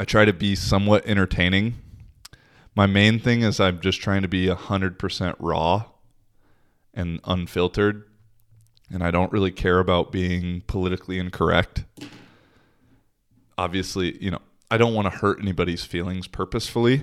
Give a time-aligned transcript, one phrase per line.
[0.00, 1.74] I try to be somewhat entertaining.
[2.76, 5.86] My main thing is I'm just trying to be 100% raw
[6.94, 8.04] and unfiltered.
[8.90, 11.84] And I don't really care about being politically incorrect.
[13.58, 14.40] Obviously, you know,
[14.70, 17.02] I don't want to hurt anybody's feelings purposefully.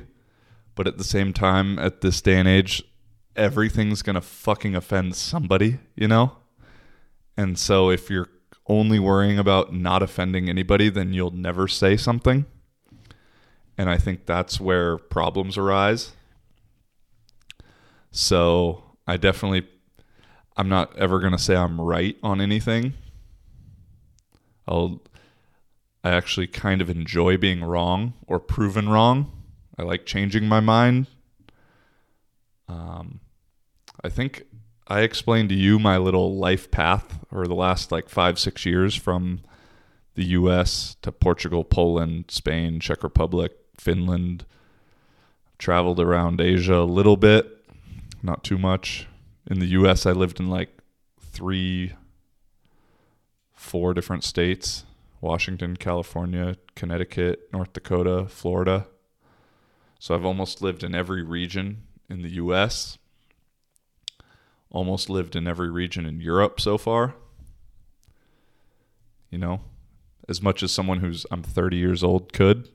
[0.73, 2.81] But at the same time, at this day and age,
[3.35, 6.37] everything's going to fucking offend somebody, you know?
[7.35, 8.29] And so if you're
[8.67, 12.45] only worrying about not offending anybody, then you'll never say something.
[13.77, 16.13] And I think that's where problems arise.
[18.11, 19.67] So I definitely,
[20.55, 22.93] I'm not ever going to say I'm right on anything.
[24.67, 25.01] I'll,
[26.03, 29.31] I actually kind of enjoy being wrong or proven wrong.
[29.77, 31.07] I like changing my mind.
[32.69, 33.19] Um,
[34.03, 34.43] I think
[34.87, 38.95] I explained to you my little life path or the last like five, six years
[38.95, 39.41] from
[40.15, 44.45] the US to Portugal, Poland, Spain, Czech Republic, Finland.
[45.57, 47.65] Traveled around Asia a little bit,
[48.21, 49.07] not too much.
[49.49, 50.69] In the US, I lived in like
[51.19, 51.93] three,
[53.53, 54.85] four different states
[55.21, 58.87] Washington, California, Connecticut, North Dakota, Florida.
[59.97, 62.97] So I've almost lived in every region in the US
[64.75, 67.15] almost lived in every region in Europe so far.
[69.31, 69.61] You know,
[70.27, 72.69] as much as someone who's I'm 30 years old could.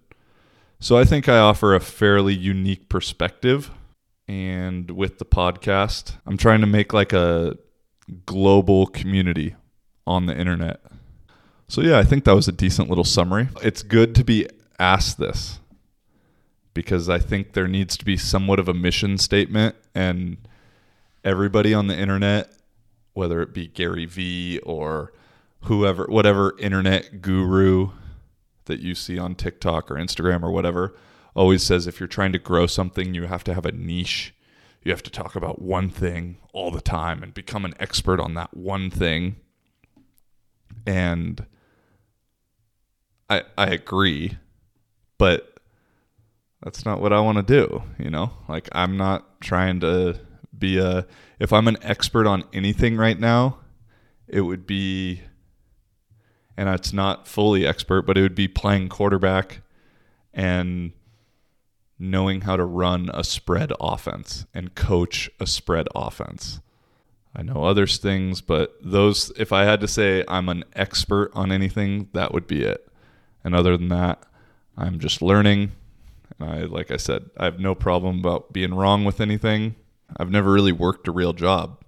[0.82, 3.70] So I think I offer a fairly unique perspective.
[4.26, 7.58] And with the podcast, I'm trying to make like a
[8.24, 9.56] global community
[10.06, 10.80] on the internet.
[11.68, 13.48] So yeah, I think that was a decent little summary.
[13.62, 14.46] It's good to be
[14.78, 15.60] asked this
[16.72, 20.38] because I think there needs to be somewhat of a mission statement and
[21.22, 22.52] everybody on the internet,
[23.12, 25.12] whether it be Gary Vee or
[25.64, 27.90] whoever, whatever internet guru
[28.70, 30.94] that you see on TikTok or Instagram or whatever,
[31.34, 34.34] always says if you're trying to grow something, you have to have a niche.
[34.82, 38.34] You have to talk about one thing all the time and become an expert on
[38.34, 39.36] that one thing.
[40.86, 41.44] And
[43.28, 44.38] I I agree,
[45.18, 45.58] but
[46.62, 48.32] that's not what I want to do, you know?
[48.48, 50.18] Like I'm not trying to
[50.56, 51.06] be a
[51.38, 53.58] if I'm an expert on anything right now,
[54.28, 55.22] it would be
[56.60, 59.62] and it's not fully expert, but it would be playing quarterback
[60.34, 60.92] and
[61.98, 66.60] knowing how to run a spread offense and coach a spread offense.
[67.34, 71.50] I know other things, but those if I had to say I'm an expert on
[71.50, 72.86] anything, that would be it.
[73.42, 74.22] And other than that,
[74.76, 75.72] I'm just learning.
[76.38, 79.76] And I like I said, I have no problem about being wrong with anything.
[80.14, 81.82] I've never really worked a real job.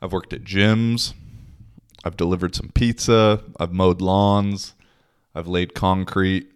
[0.00, 1.12] I've worked at gyms.
[2.04, 3.42] I've delivered some pizza.
[3.58, 4.74] I've mowed lawns.
[5.34, 6.50] I've laid concrete.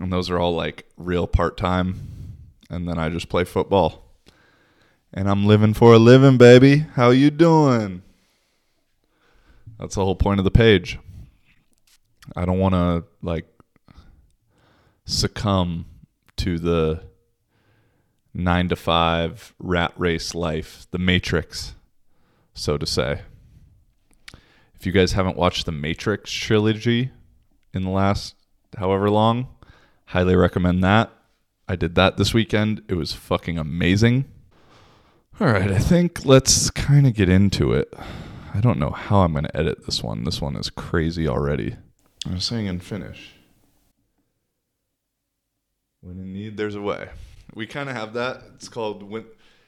[0.00, 2.00] And those are all like real part time.
[2.70, 4.04] And then I just play football.
[5.12, 6.78] And I'm living for a living, baby.
[6.94, 8.02] How you doing?
[9.78, 10.98] That's the whole point of the page.
[12.36, 13.46] I don't want to like
[15.06, 15.86] succumb
[16.36, 17.02] to the
[18.34, 21.74] nine to five rat race life, the Matrix,
[22.54, 23.22] so to say.
[24.78, 27.10] If you guys haven't watched the Matrix trilogy
[27.74, 28.36] in the last
[28.76, 29.48] however long,
[30.06, 31.10] highly recommend that.
[31.66, 32.82] I did that this weekend.
[32.88, 34.26] It was fucking amazing.
[35.40, 37.92] All right, I think let's kind of get into it.
[38.54, 40.24] I don't know how I'm going to edit this one.
[40.24, 41.76] This one is crazy already.
[42.26, 43.34] I was saying in Finnish.
[46.00, 47.08] When in need, there's a way.
[47.52, 48.42] We kind of have that.
[48.54, 49.24] It's called when,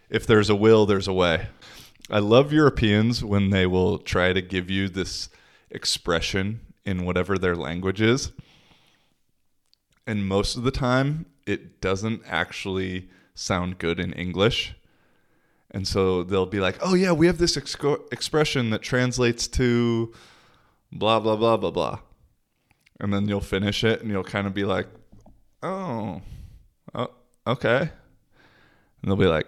[0.08, 1.48] if there's a will, there's a way.
[2.10, 5.28] I love Europeans when they will try to give you this
[5.70, 8.32] expression in whatever their language is.
[10.06, 14.74] And most of the time, it doesn't actually sound good in English.
[15.70, 17.76] And so they'll be like, oh, yeah, we have this ex-
[18.10, 20.12] expression that translates to
[20.90, 21.98] blah, blah, blah, blah, blah.
[22.98, 24.88] And then you'll finish it and you'll kind of be like,
[25.62, 26.20] oh,
[26.92, 27.10] oh
[27.46, 27.78] okay.
[27.80, 27.90] And
[29.04, 29.46] they'll be like,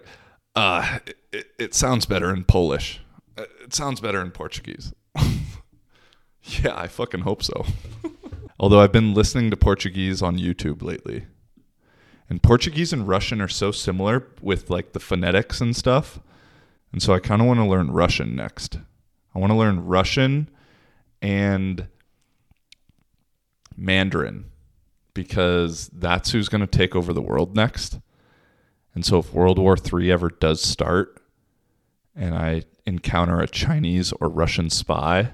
[0.55, 0.99] uh,
[1.31, 3.01] it, it sounds better in Polish.
[3.37, 4.93] Uh, it sounds better in Portuguese.
[6.43, 7.65] yeah, I fucking hope so.
[8.59, 11.25] Although I've been listening to Portuguese on YouTube lately.
[12.29, 16.19] And Portuguese and Russian are so similar with like the phonetics and stuff.
[16.91, 18.77] And so I kind of want to learn Russian next.
[19.35, 20.49] I want to learn Russian
[21.21, 21.87] and
[23.75, 24.45] Mandarin
[25.13, 27.99] because that's who's going to take over the world next.
[28.95, 31.19] And so if World War III ever does start
[32.15, 35.31] and I encounter a Chinese or Russian spy,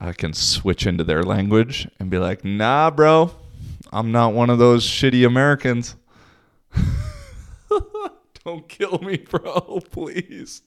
[0.00, 3.30] I can switch into their language and be like, nah, bro,
[3.92, 5.96] I'm not one of those shitty Americans.
[8.44, 10.62] Don't kill me, bro, please.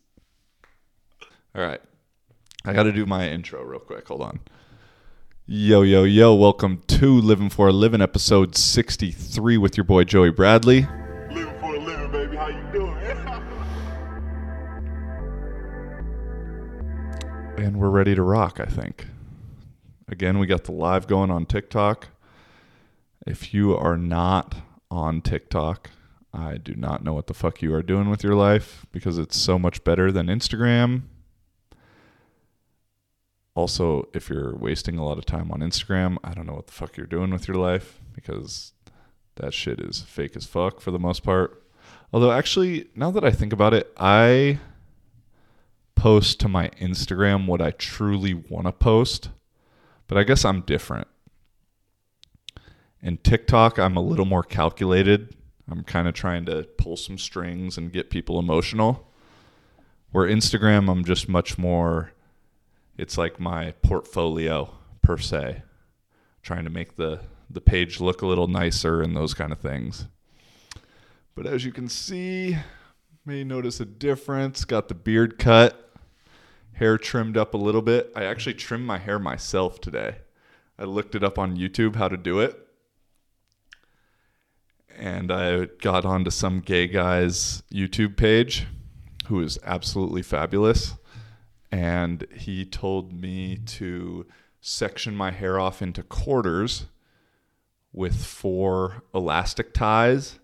[1.55, 1.81] All right.
[2.63, 4.07] I got to do my intro real quick.
[4.07, 4.39] Hold on.
[5.45, 6.33] Yo, yo, yo.
[6.35, 10.87] Welcome to Living for a Living, episode 63 with your boy Joey Bradley.
[17.61, 19.05] And we're ready to rock, I think.
[20.07, 22.07] Again, we got the live going on TikTok.
[23.27, 24.55] If you are not
[24.89, 25.91] on TikTok,
[26.33, 29.37] I do not know what the fuck you are doing with your life because it's
[29.37, 31.03] so much better than Instagram.
[33.53, 36.73] Also, if you're wasting a lot of time on Instagram, I don't know what the
[36.73, 38.73] fuck you're doing with your life because
[39.35, 41.61] that shit is fake as fuck for the most part.
[42.11, 44.59] Although, actually, now that I think about it, I
[46.01, 49.29] post to my Instagram what I truly want to post,
[50.07, 51.07] but I guess I'm different.
[53.03, 55.35] In TikTok, I'm a little more calculated.
[55.69, 59.11] I'm kind of trying to pull some strings and get people emotional.
[60.09, 62.13] Where Instagram, I'm just much more,
[62.97, 65.61] it's like my portfolio per se,
[66.41, 70.07] trying to make the, the page look a little nicer and those kind of things.
[71.35, 72.57] But as you can see,
[73.23, 74.65] may notice a difference.
[74.65, 75.90] Got the beard cut,
[76.73, 78.11] hair trimmed up a little bit.
[78.15, 80.17] I actually trimmed my hair myself today.
[80.77, 82.57] I looked it up on YouTube how to do it.
[84.97, 88.67] And I got onto some gay guy's YouTube page
[89.27, 90.95] who is absolutely fabulous.
[91.71, 94.25] And he told me to
[94.59, 96.85] section my hair off into quarters
[97.93, 100.39] with four elastic ties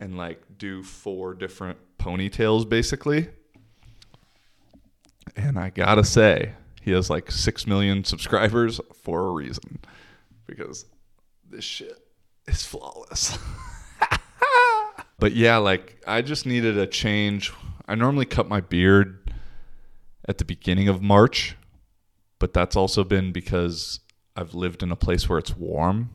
[0.00, 3.28] and like do four different ponytails basically.
[5.38, 9.78] And I gotta say, he has like six million subscribers for a reason.
[10.46, 10.86] Because
[11.48, 11.98] this shit
[12.46, 13.38] is flawless.
[15.18, 17.52] but yeah, like I just needed a change.
[17.86, 19.32] I normally cut my beard
[20.26, 21.56] at the beginning of March,
[22.38, 24.00] but that's also been because
[24.36, 26.10] I've lived in a place where it's warm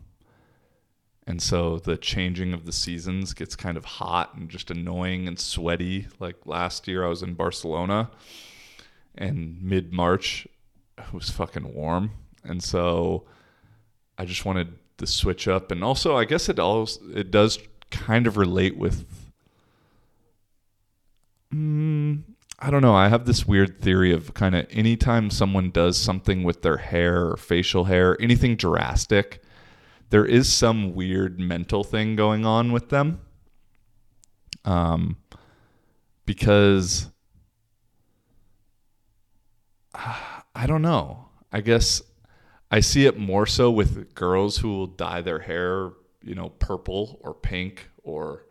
[1.26, 5.40] and so the changing of the seasons gets kind of hot and just annoying and
[5.40, 6.08] sweaty.
[6.20, 8.12] Like last year, I was in Barcelona,
[9.16, 10.48] and mid March,
[10.98, 12.12] it was fucking warm,
[12.44, 13.26] and so
[14.18, 15.72] I just wanted to switch up.
[15.72, 17.60] And also, I guess it also it does
[17.92, 19.06] kind of relate with.
[21.54, 22.24] Mm,
[22.60, 22.96] I don't know.
[22.96, 27.28] I have this weird theory of kind of anytime someone does something with their hair
[27.28, 29.44] or facial hair, anything drastic
[30.14, 33.20] there is some weird mental thing going on with them.
[34.64, 35.18] Um,
[36.28, 37.10] because
[40.56, 41.30] I don't know.
[41.52, 42.02] I guess
[42.72, 45.92] I see it more so with girls who will dye their hair,
[46.24, 48.46] you know, purple or pink or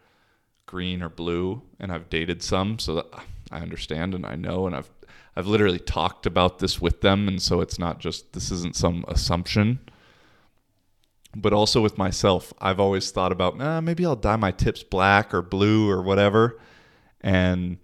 [0.66, 1.62] green or blue.
[1.80, 3.06] And I've dated some, so that
[3.50, 4.90] I understand and I know, and I've
[5.34, 9.04] I've literally talked about this with them, and so it's not just this isn't some
[9.08, 9.80] assumption
[11.34, 15.32] but also with myself, I've always thought about eh, maybe I'll dye my tips black
[15.32, 16.58] or blue or whatever.
[17.20, 17.78] And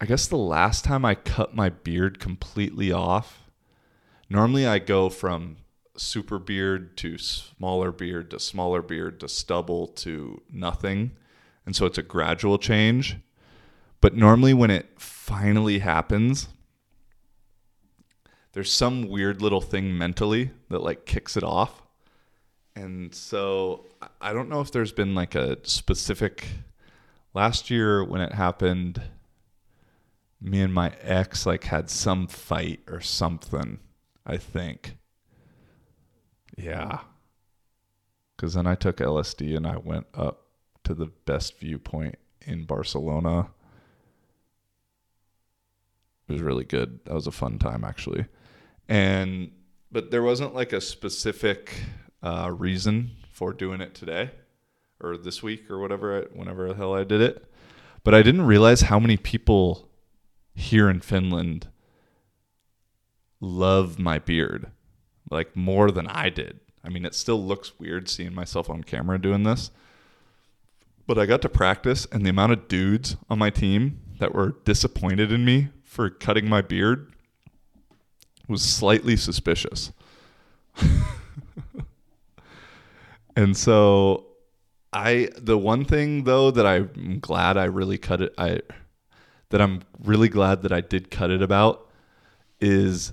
[0.00, 3.50] I guess the last time I cut my beard completely off,
[4.28, 5.56] normally I go from
[5.96, 11.12] super beard to smaller beard to smaller beard to stubble to nothing.
[11.64, 13.16] And so it's a gradual change.
[14.00, 16.48] But normally when it finally happens,
[18.52, 21.82] there's some weird little thing mentally that like kicks it off
[22.76, 23.86] and so
[24.20, 26.46] I don't know if there's been like a specific
[27.34, 29.02] last year when it happened
[30.40, 33.78] me and my ex like had some fight or something,
[34.24, 34.96] I think.
[36.56, 37.00] Yeah.
[38.36, 40.48] Cuz then I took LSD and I went up
[40.84, 43.50] to the best viewpoint in Barcelona.
[46.28, 47.00] It was really good.
[47.04, 48.26] That was a fun time actually.
[48.88, 49.52] And
[49.90, 51.72] but there wasn't like a specific
[52.22, 54.30] uh, reason for doing it today
[55.00, 57.44] or this week or whatever, whenever the hell I did it.
[58.02, 59.88] But I didn't realize how many people
[60.56, 61.68] here in Finland
[63.40, 64.72] love my beard,
[65.30, 66.58] like more than I did.
[66.82, 69.70] I mean, it still looks weird seeing myself on camera doing this.
[71.06, 74.56] But I got to practice, and the amount of dudes on my team that were
[74.64, 77.12] disappointed in me for cutting my beard
[78.48, 79.92] was slightly suspicious.
[83.36, 84.24] And so
[84.92, 88.60] I the one thing though that I'm glad I really cut it I
[89.50, 91.88] that I'm really glad that I did cut it about
[92.60, 93.12] is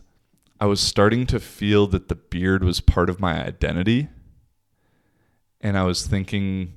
[0.59, 4.07] I was starting to feel that the beard was part of my identity.
[5.61, 6.75] And I was thinking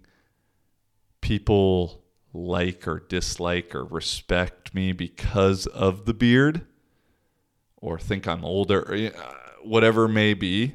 [1.20, 6.66] people like or dislike or respect me because of the beard
[7.76, 9.10] or think I'm older or
[9.62, 10.75] whatever may be.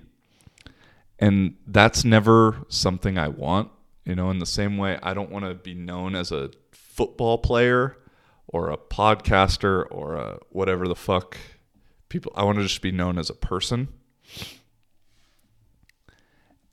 [1.20, 3.70] And that's never something I want.
[4.06, 7.38] You know, in the same way, I don't want to be known as a football
[7.38, 7.98] player
[8.52, 11.38] or a podcaster or a whatever the fuck
[12.10, 12.32] people.
[12.36, 13.88] I want to just be known as a person.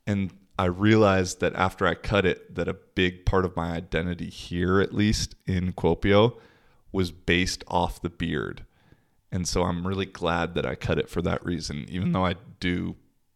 [0.05, 4.29] And I realized that after I cut it, that a big part of my identity
[4.29, 6.37] here, at least in Kuopio,
[6.91, 8.65] was based off the beard.
[9.31, 12.35] And so I'm really glad that I cut it for that reason, even though I
[12.59, 12.95] do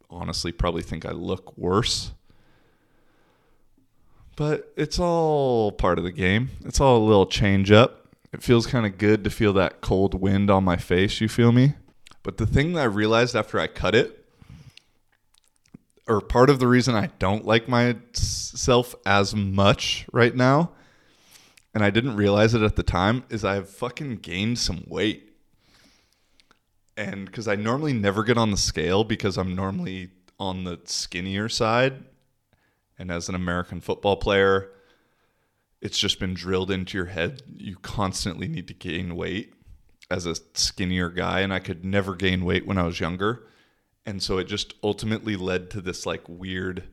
[0.09, 2.11] honestly probably think I look worse.
[4.35, 6.49] But it's all part of the game.
[6.65, 8.02] It's all a little change up.
[8.33, 11.51] It feels kind of good to feel that cold wind on my face, you feel
[11.51, 11.75] me?
[12.23, 14.25] But the thing that I realized after I cut it,
[16.07, 20.71] or part of the reason I don't like myself as much right now,
[21.73, 25.29] and I didn't realize it at the time, is I've fucking gained some weight
[26.95, 31.49] and because I normally never get on the scale because I'm normally on the skinnier
[31.49, 32.03] side.
[32.99, 34.69] And as an American football player,
[35.83, 37.43] it's just been drilled into your head.
[37.57, 39.53] You constantly need to gain weight
[40.09, 41.41] as a skinnier guy.
[41.41, 43.45] And I could never gain weight when I was younger.
[44.05, 46.83] And so it just ultimately led to this like weird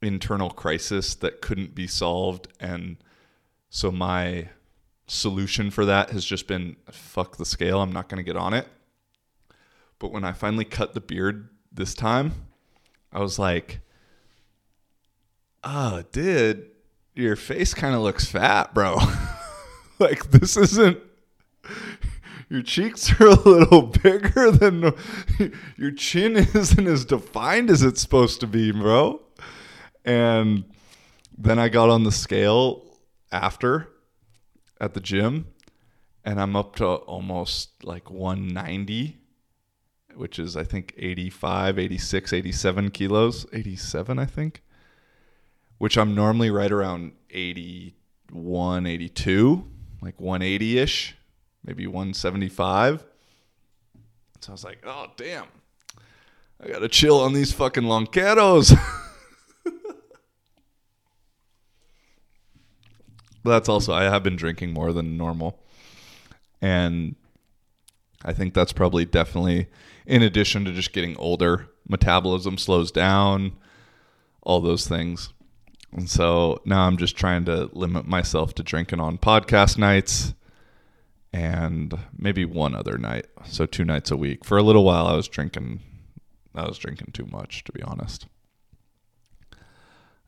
[0.00, 2.46] internal crisis that couldn't be solved.
[2.60, 2.98] And
[3.68, 4.50] so my
[5.08, 7.80] solution for that has just been fuck the scale.
[7.80, 8.68] I'm not going to get on it.
[9.98, 12.46] But when I finally cut the beard this time,
[13.12, 13.80] I was like,
[15.64, 16.69] oh, dude,
[17.14, 18.98] your face kind of looks fat, bro.
[19.98, 20.98] like, this isn't.
[22.48, 24.92] Your cheeks are a little bigger than
[25.76, 29.20] your chin isn't as defined as it's supposed to be, bro.
[30.04, 30.64] And
[31.38, 32.84] then I got on the scale
[33.30, 33.88] after
[34.80, 35.46] at the gym
[36.24, 39.20] and I'm up to almost like 190
[40.14, 44.62] which is I think 85, 86, 87 kilos, 87 I think,
[45.80, 49.64] which I'm normally right around 81, 82,
[50.02, 51.14] like 180ish,
[51.64, 53.02] maybe 175.
[54.40, 55.46] So I was like, "Oh, damn.
[56.62, 58.78] I got to chill on these fucking lonkeros."
[63.42, 65.64] that's also I have been drinking more than normal.
[66.60, 67.16] And
[68.22, 69.68] I think that's probably definitely
[70.04, 73.52] in addition to just getting older, metabolism slows down,
[74.42, 75.32] all those things.
[75.92, 80.34] And so now I'm just trying to limit myself to drinking on podcast nights
[81.32, 83.26] and maybe one other night.
[83.46, 84.44] So two nights a week.
[84.44, 85.80] For a little while I was drinking
[86.54, 88.26] I was drinking too much to be honest.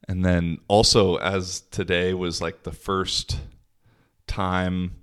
[0.09, 3.39] And then also as today was like the first
[4.27, 4.97] time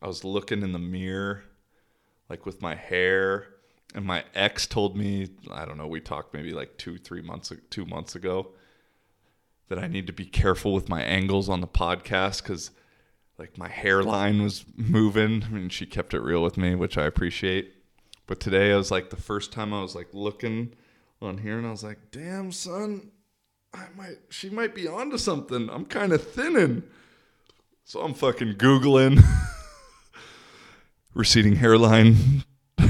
[0.00, 1.44] I was looking in the mirror
[2.30, 3.48] like with my hair
[3.94, 7.52] and my ex told me i don't know we talked maybe like two three months
[7.68, 8.52] two months ago
[9.70, 12.72] that i need to be careful with my angles on the podcast because
[13.38, 15.42] like my hairline was moving.
[15.44, 17.72] I mean she kept it real with me which i appreciate.
[18.26, 20.74] But today i was like the first time i was like looking
[21.22, 23.10] on here and i was like damn son
[23.72, 25.70] i might she might be onto something.
[25.70, 26.82] I'm kind of thinning.
[27.84, 29.24] So i'm fucking googling
[31.14, 32.44] receding hairline.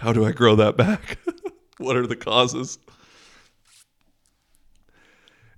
[0.00, 1.18] How do I grow that back?
[1.78, 2.78] what are the causes?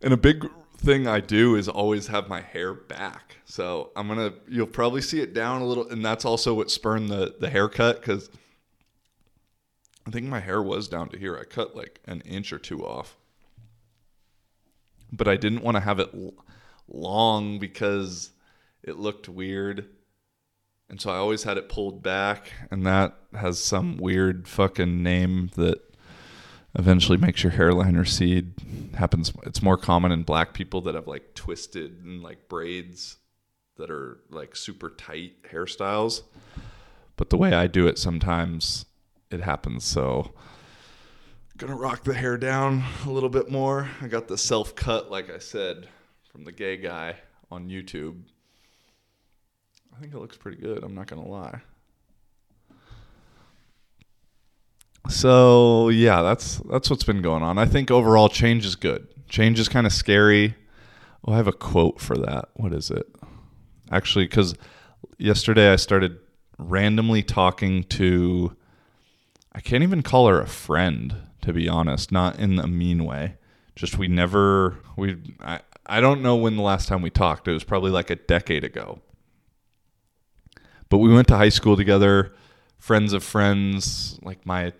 [0.00, 3.36] And a big thing I do is always have my hair back.
[3.44, 7.10] So I'm gonna you'll probably see it down a little, and that's also what spurned
[7.10, 8.30] the the haircut because
[10.06, 11.36] I think my hair was down to here.
[11.36, 13.16] I cut like an inch or two off,
[15.12, 16.14] but I didn't want to have it
[16.88, 18.30] long because
[18.82, 19.86] it looked weird
[20.90, 25.50] and so I always had it pulled back, and that has some weird fucking name
[25.56, 25.82] that
[26.78, 28.54] eventually makes your hairline recede.
[28.94, 29.32] Happens.
[29.42, 33.16] It's more common in black people that have like twisted and like braids
[33.76, 36.22] that are like super tight hairstyles.
[37.16, 38.86] But the way I do it, sometimes
[39.30, 39.84] it happens.
[39.84, 40.32] So
[41.56, 43.88] gonna rock the hair down a little bit more.
[44.00, 45.88] I got the self cut, like I said,
[46.30, 47.16] from the gay guy
[47.50, 48.22] on YouTube.
[49.96, 50.84] I think it looks pretty good.
[50.84, 51.60] I'm not gonna lie.
[55.08, 57.58] So yeah, that's that's what's been going on.
[57.58, 59.08] I think overall change is good.
[59.28, 60.54] Change is kind of scary.
[61.26, 62.50] Oh, I have a quote for that.
[62.54, 63.06] What is it?
[63.90, 64.54] Actually, because
[65.16, 66.18] yesterday I started
[66.58, 68.54] randomly talking to.
[69.52, 73.36] I can't even call her a friend, to be honest, not in a mean way.
[73.74, 77.48] Just we never we I I don't know when the last time we talked.
[77.48, 79.00] It was probably like a decade ago.
[80.90, 82.34] But we went to high school together,
[82.78, 84.72] friends of friends, like my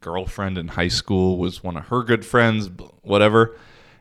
[0.00, 2.70] girlfriend in high school was one of her good friends,
[3.02, 3.56] whatever.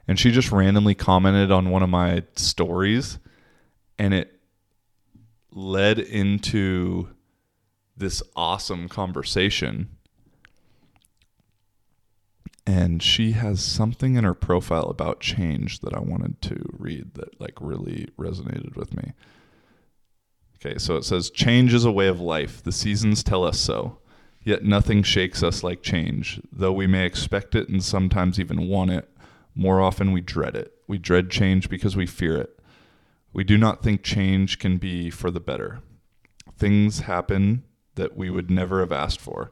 [0.07, 3.19] And she just randomly commented on one of my stories
[3.97, 4.39] and it
[5.51, 7.09] led into
[7.95, 9.89] this awesome conversation.
[12.65, 17.39] And she has something in her profile about change that I wanted to read that
[17.39, 19.13] like really resonated with me.
[20.55, 22.63] Okay, so it says change is a way of life.
[22.63, 23.99] The seasons tell us so.
[24.43, 26.41] Yet nothing shakes us like change.
[26.51, 29.09] Though we may expect it and sometimes even want it,
[29.55, 30.73] more often we dread it.
[30.87, 32.59] We dread change because we fear it.
[33.31, 35.79] We do not think change can be for the better.
[36.57, 37.63] Things happen
[37.95, 39.51] that we would never have asked for.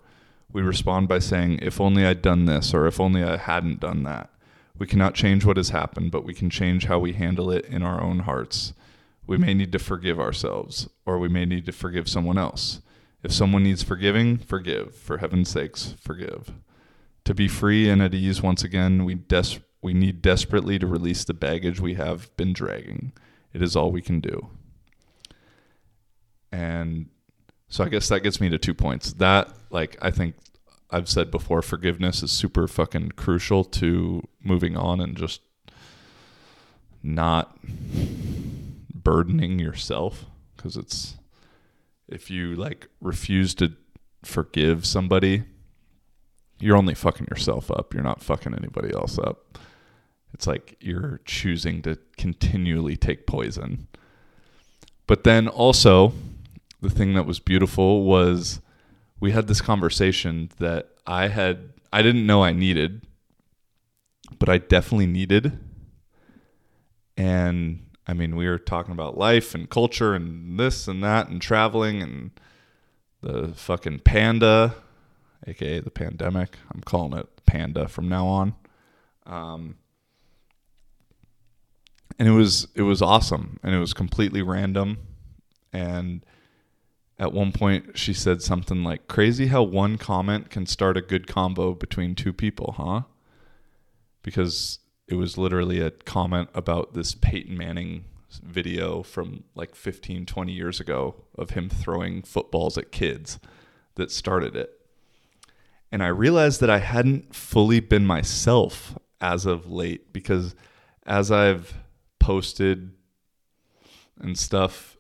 [0.52, 4.04] We respond by saying, If only I'd done this, or if only I hadn't done
[4.04, 4.30] that.
[4.78, 7.84] We cannot change what has happened, but we can change how we handle it in
[7.84, 8.74] our own hearts.
[9.26, 12.82] We may need to forgive ourselves, or we may need to forgive someone else.
[13.24, 14.96] If someone needs forgiving, forgive.
[14.96, 16.54] For heaven's sakes, forgive.
[17.26, 21.24] To be free and at ease once again, we, des- we need desperately to release
[21.24, 23.14] the baggage we have been dragging.
[23.54, 24.50] It is all we can do.
[26.52, 27.10] And
[27.70, 29.14] so I guess that gets me to two points.
[29.14, 30.36] That, like, I think
[30.90, 35.42] I've said before, forgiveness is super fucking crucial to moving on and just
[37.04, 37.56] not
[38.94, 40.26] burdening yourself.
[40.56, 41.16] Because it's,
[42.12, 43.74] if you like refuse to
[44.24, 45.44] forgive somebody,
[46.60, 47.94] you're only fucking yourself up.
[47.94, 49.58] You're not fucking anybody else up.
[50.34, 53.88] It's like you're choosing to continually take poison.
[55.08, 56.14] But then also,
[56.82, 58.62] the thing that was beautiful was
[59.20, 63.06] we had this conversation that I had I didn't know I needed,
[64.40, 65.60] but I definitely needed.
[67.18, 71.42] And I mean, we were talking about life and culture and this and that and
[71.42, 72.32] traveling and
[73.22, 74.76] the fucking panda,
[75.48, 76.58] aka the pandemic.
[76.74, 78.56] I'm calling it panda from now on.
[79.26, 79.78] Um,
[82.20, 84.98] and it was it was awesome and it was completely random
[85.72, 86.26] and
[87.18, 91.28] at one point she said something like crazy how one comment can start a good
[91.28, 93.02] combo between two people huh
[94.22, 94.80] because
[95.12, 98.06] it was literally a comment about this Peyton Manning
[98.44, 103.40] video from like 15 20 years ago of him throwing footballs at kids
[103.96, 104.82] that started it
[105.92, 110.56] and I realized that I hadn't fully been myself as of late because
[111.06, 111.74] as I've
[112.20, 112.92] posted
[114.20, 114.98] and stuff,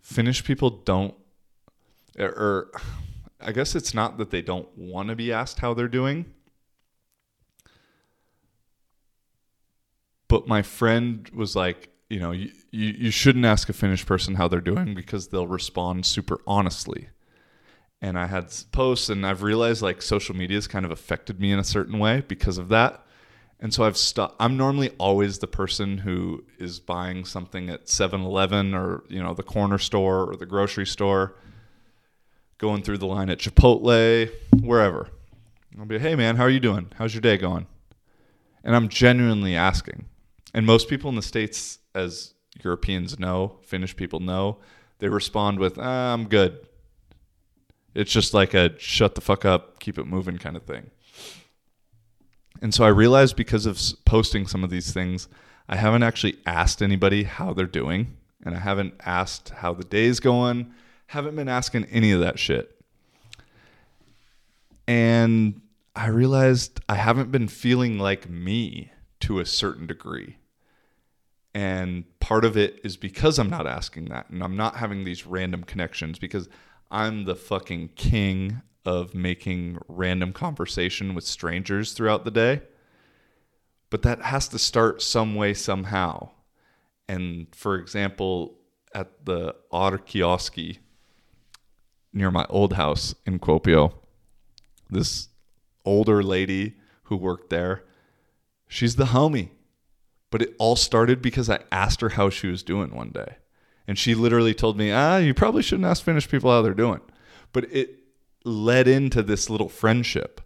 [0.00, 1.14] Finnish people don't,
[2.18, 2.72] or
[3.40, 6.26] I guess it's not that they don't want to be asked how they're doing.
[10.32, 14.48] But my friend was like, you know, you, you, shouldn't ask a Finnish person how
[14.48, 17.08] they're doing because they'll respond super honestly.
[18.00, 21.52] And I had posts, and I've realized like social media has kind of affected me
[21.52, 23.04] in a certain way because of that.
[23.60, 24.36] And so I've stopped.
[24.40, 29.42] I'm normally always the person who is buying something at 7-Eleven or you know the
[29.42, 31.34] corner store or the grocery store,
[32.56, 34.30] going through the line at Chipotle,
[34.62, 35.10] wherever.
[35.78, 36.90] I'll be, hey man, how are you doing?
[36.94, 37.66] How's your day going?
[38.64, 40.06] And I'm genuinely asking.
[40.54, 44.58] And most people in the states, as Europeans know, Finnish people know,
[44.98, 46.66] they respond with, ah, "I'm good."
[47.94, 50.90] It's just like a "shut the fuck up, keep it moving" kind of thing.
[52.60, 55.28] And so I realized because of posting some of these things,
[55.68, 60.20] I haven't actually asked anybody how they're doing, and I haven't asked how the day's
[60.20, 60.72] going,
[61.06, 62.80] haven't been asking any of that shit.
[64.86, 65.60] And
[65.94, 70.36] I realized I haven't been feeling like me to a certain degree.
[71.54, 75.26] And part of it is because I'm not asking that and I'm not having these
[75.26, 76.48] random connections because
[76.90, 82.62] I'm the fucking king of making random conversation with strangers throughout the day.
[83.90, 86.30] But that has to start some way, somehow.
[87.08, 88.58] And for example,
[88.94, 90.78] at the R-Kioski
[92.12, 93.94] near my old house in Kuopio,
[94.88, 95.28] this
[95.84, 97.84] older lady who worked there,
[98.66, 99.50] she's the homie.
[100.32, 103.36] But it all started because I asked her how she was doing one day.
[103.86, 107.02] And she literally told me, ah, you probably shouldn't ask Finnish people how they're doing.
[107.52, 107.98] But it
[108.42, 110.40] led into this little friendship.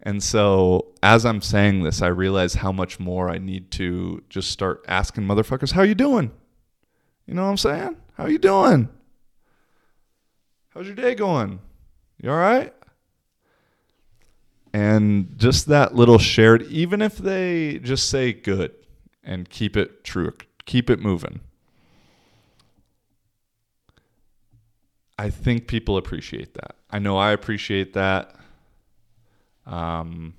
[0.00, 4.50] And so as I'm saying this, I realize how much more I need to just
[4.50, 6.30] start asking motherfuckers, how you doing?
[7.26, 7.96] You know what I'm saying?
[8.14, 8.88] How you doing?
[10.70, 11.60] How's your day going?
[12.22, 12.72] You all right?
[14.72, 18.72] And just that little shared, even if they just say good
[19.28, 20.32] and keep it true,
[20.64, 21.40] keep it moving.
[25.18, 26.76] I think people appreciate that.
[26.90, 28.34] I know I appreciate that.
[29.66, 30.34] Um,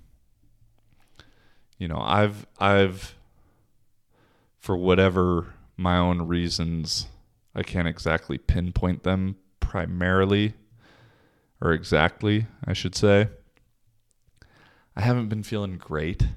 [1.78, 3.15] you know, I've I've
[4.58, 7.08] for whatever my own reasons,
[7.54, 10.54] I can't exactly pinpoint them primarily
[11.62, 13.30] or exactly, I should say.
[14.95, 16.28] I haven't been feeling great.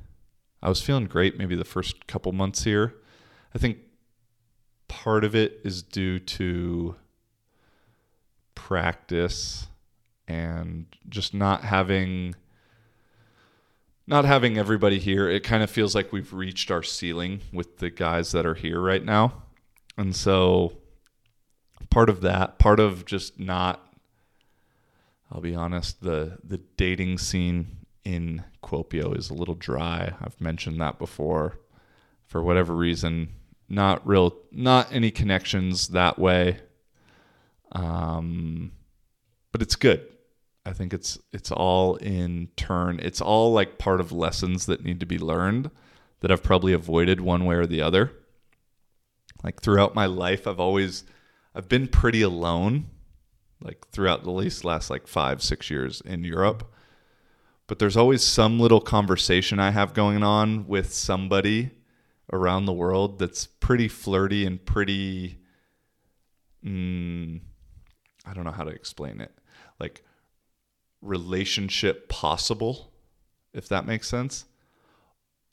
[0.63, 2.95] I was feeling great maybe the first couple months here.
[3.55, 3.79] I think
[4.89, 6.95] part of it is due to
[8.55, 9.67] practice
[10.29, 12.35] and just not having
[14.07, 17.89] not having everybody here, it kind of feels like we've reached our ceiling with the
[17.89, 19.45] guys that are here right now.
[19.97, 20.79] And so
[21.89, 23.93] part of that, part of just not
[25.31, 30.15] I'll be honest, the the dating scene in Kuopio is a little dry.
[30.21, 31.59] I've mentioned that before.
[32.27, 33.29] For whatever reason,
[33.69, 36.61] not real not any connections that way.
[37.73, 38.73] Um
[39.53, 40.07] but it's good.
[40.65, 43.01] I think it's it's all in turn.
[43.01, 45.71] It's all like part of lessons that need to be learned
[46.21, 48.13] that I've probably avoided one way or the other.
[49.43, 51.05] Like throughout my life, I've always
[51.55, 52.87] I've been pretty alone.
[53.61, 56.72] Like throughout the least last like five six years in Europe,
[57.73, 61.71] but there's always some little conversation I have going on with somebody
[62.31, 65.39] around the world that's pretty flirty and pretty.
[66.63, 67.41] Mm,
[68.27, 69.33] I don't know how to explain it.
[69.81, 70.05] Like
[71.01, 72.93] relationship possible,
[73.55, 74.45] if that makes sense.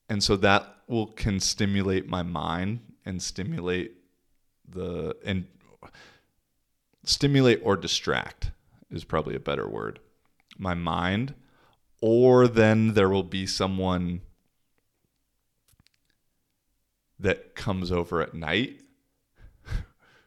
[0.10, 3.94] And so that will can stimulate my mind and stimulate
[4.68, 5.48] the and
[7.06, 8.52] stimulate or distract
[8.92, 10.02] is probably a better word.
[10.58, 11.34] My mind
[12.02, 14.22] or then there will be someone
[17.20, 18.82] that comes over at night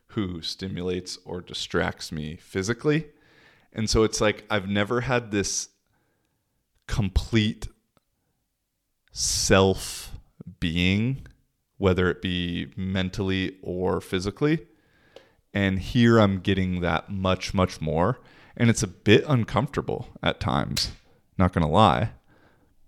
[0.09, 3.07] who stimulates or distracts me physically
[3.73, 5.71] and so it's like I've never had this
[6.87, 7.69] complete
[9.13, 10.13] self
[10.61, 11.27] being,
[11.79, 14.67] whether it be mentally or physically.
[15.55, 18.21] And here I'm getting that much, much more.
[18.57, 20.93] And it's a bit uncomfortable at times,
[21.43, 22.11] not going to lie.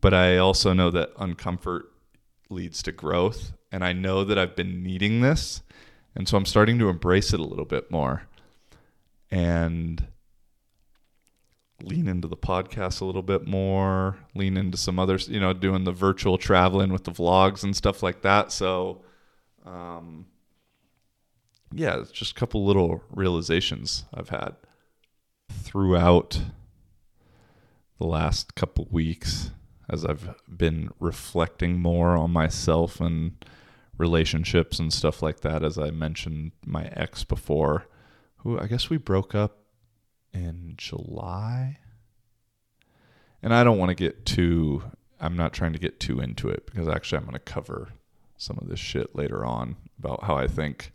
[0.00, 1.82] But I also know that uncomfort
[2.50, 3.52] leads to growth.
[3.72, 5.62] And I know that I've been needing this.
[6.14, 8.22] And so I'm starting to embrace it a little bit more.
[9.30, 10.06] And
[11.82, 15.84] lean into the podcast a little bit more, lean into some others, you know, doing
[15.84, 18.52] the virtual traveling with the vlogs and stuff like that.
[18.52, 19.02] So,
[19.66, 20.26] um,
[21.72, 24.54] yeah, it's just a couple little realizations I've had
[25.50, 26.40] throughout
[27.98, 29.50] the last couple weeks
[29.88, 33.44] as I've been reflecting more on myself and
[33.98, 35.62] relationships and stuff like that.
[35.62, 37.86] As I mentioned, my ex before,
[38.38, 39.58] who I guess we broke up
[40.32, 41.78] in July.
[43.42, 44.82] And I don't want to get too
[45.20, 47.90] I'm not trying to get too into it because actually I'm going to cover
[48.36, 50.92] some of this shit later on about how I think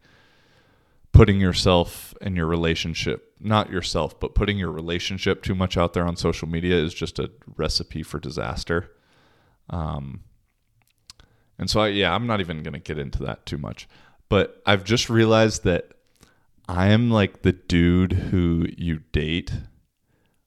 [1.19, 6.07] putting yourself and your relationship, not yourself, but putting your relationship too much out there
[6.07, 8.89] on social media is just a recipe for disaster.
[9.69, 10.21] Um,
[11.57, 13.85] and so, I, yeah, I'm not even going to get into that too much.
[14.29, 15.91] But I've just realized that
[16.69, 19.51] I am like the dude who you date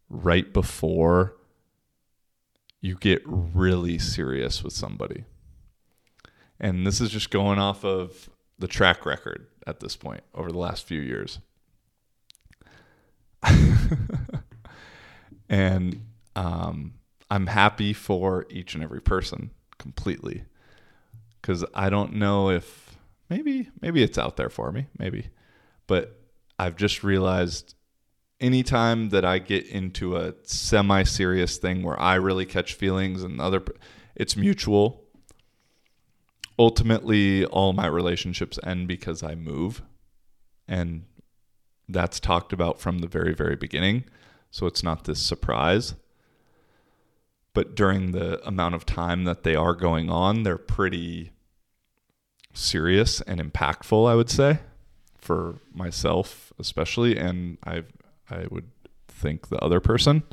[0.09, 1.37] right before
[2.81, 5.27] you get really serious with somebody.
[6.59, 8.31] And this is just going off of
[8.63, 11.41] the track record at this point over the last few years.
[15.49, 16.95] and um,
[17.29, 20.45] I'm happy for each and every person completely
[21.41, 22.97] because I don't know if
[23.29, 25.29] maybe maybe it's out there for me maybe
[25.89, 26.21] but
[26.57, 27.75] I've just realized
[28.41, 33.41] anytime that I get into a semi serious thing where I really catch feelings and
[33.41, 33.65] other
[34.15, 35.03] it's mutual.
[36.63, 39.83] Ultimately, all my relationships end because I move.
[40.69, 41.07] And
[41.89, 44.05] that's talked about from the very, very beginning.
[44.53, 45.95] So it's not this surprise.
[47.53, 51.33] But during the amount of time that they are going on, they're pretty
[52.53, 54.61] serious and impactful, I would say
[55.23, 57.85] for myself especially and I
[58.29, 58.69] I would
[59.09, 60.25] think the other person.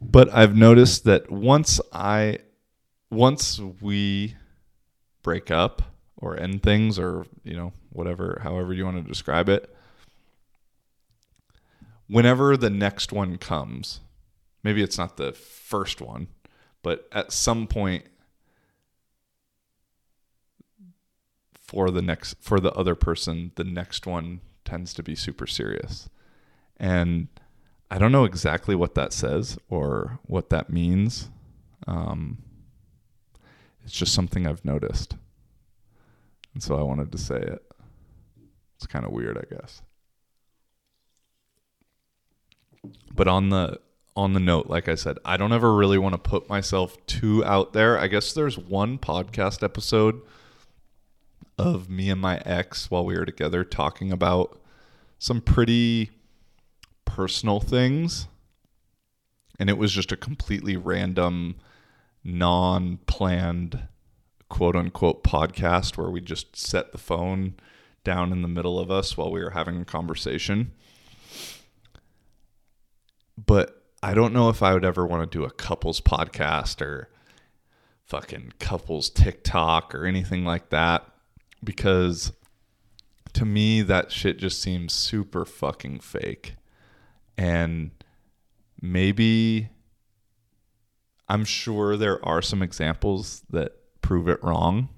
[0.00, 2.38] But I've noticed that once I
[3.10, 4.36] once we
[5.26, 5.82] break up
[6.16, 9.74] or end things or you know whatever however you want to describe it
[12.08, 14.00] whenever the next one comes
[14.66, 16.26] maybe it's not the first one,
[16.82, 18.04] but at some point
[21.54, 26.08] for the next for the other person, the next one tends to be super serious.
[26.78, 27.28] And
[27.92, 31.28] I don't know exactly what that says or what that means.
[31.86, 32.38] Um,
[33.86, 35.16] it's just something I've noticed.
[36.52, 37.62] And so I wanted to say it.
[38.76, 39.80] It's kind of weird, I guess.
[43.14, 43.80] But on the
[44.16, 47.44] on the note, like I said, I don't ever really want to put myself too
[47.44, 47.98] out there.
[47.98, 50.20] I guess there's one podcast episode
[51.58, 54.58] of me and my ex while we were together talking about
[55.18, 56.10] some pretty
[57.04, 58.26] personal things.
[59.58, 61.56] And it was just a completely random,
[62.26, 63.88] non planned,
[64.48, 67.54] quote unquote podcast where we just set the phone
[68.04, 70.72] down in the middle of us while we were having a conversation.
[73.44, 77.08] But I don't know if I would ever want to do a couples podcast or
[78.04, 81.04] fucking couples TikTok or anything like that
[81.62, 82.32] because
[83.32, 86.56] to me that shit just seems super fucking fake.
[87.36, 87.90] And
[88.80, 89.68] maybe
[91.28, 94.88] I'm sure there are some examples that prove it wrong,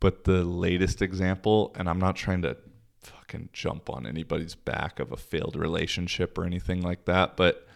[0.00, 2.56] but the latest example, and I'm not trying to
[3.00, 7.68] fucking jump on anybody's back of a failed relationship or anything like that, but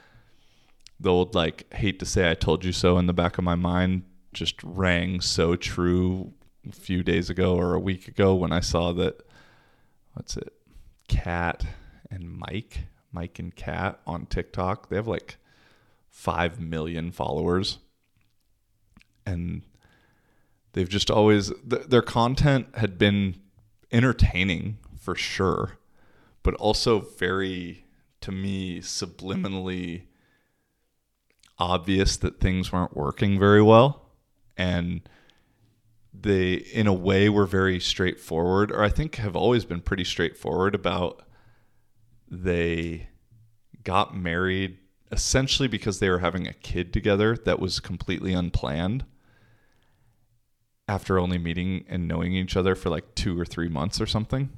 [1.03, 3.57] the old like hate to say I told you so in the back of my
[3.57, 6.33] mind just rang so true
[6.67, 9.21] a few days ago or a week ago when I saw that
[10.15, 10.53] what's it
[11.09, 11.67] Cat
[12.11, 15.39] and Mike Mike and Cat on TikTok they have like
[16.13, 17.79] 5 million followers.
[19.27, 19.63] And
[20.73, 23.41] they've just always th- their content had been
[23.91, 25.79] entertaining for sure
[26.43, 27.85] but also very
[28.21, 30.03] to me subliminally
[31.59, 34.11] obvious that things weren't working very well.
[34.57, 35.03] And
[36.13, 40.75] they in a way were very straightforward or i think have always been pretty straightforward
[40.75, 41.23] about
[42.31, 43.09] they
[43.83, 44.77] got married
[45.13, 49.05] essentially because they were having a kid together that was completely unplanned
[50.89, 54.51] after only meeting and knowing each other for like 2 or 3 months or something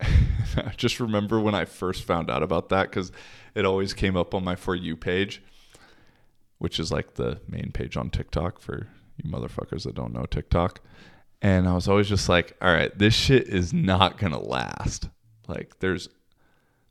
[0.00, 3.12] I just remember when I first found out about that cuz
[3.54, 5.42] it always came up on my for you page
[6.58, 8.88] which is like the main page on TikTok for
[9.22, 10.80] you motherfuckers that don't know TikTok.
[11.42, 15.08] And I was always just like, all right, this shit is not going to last.
[15.46, 16.08] Like there's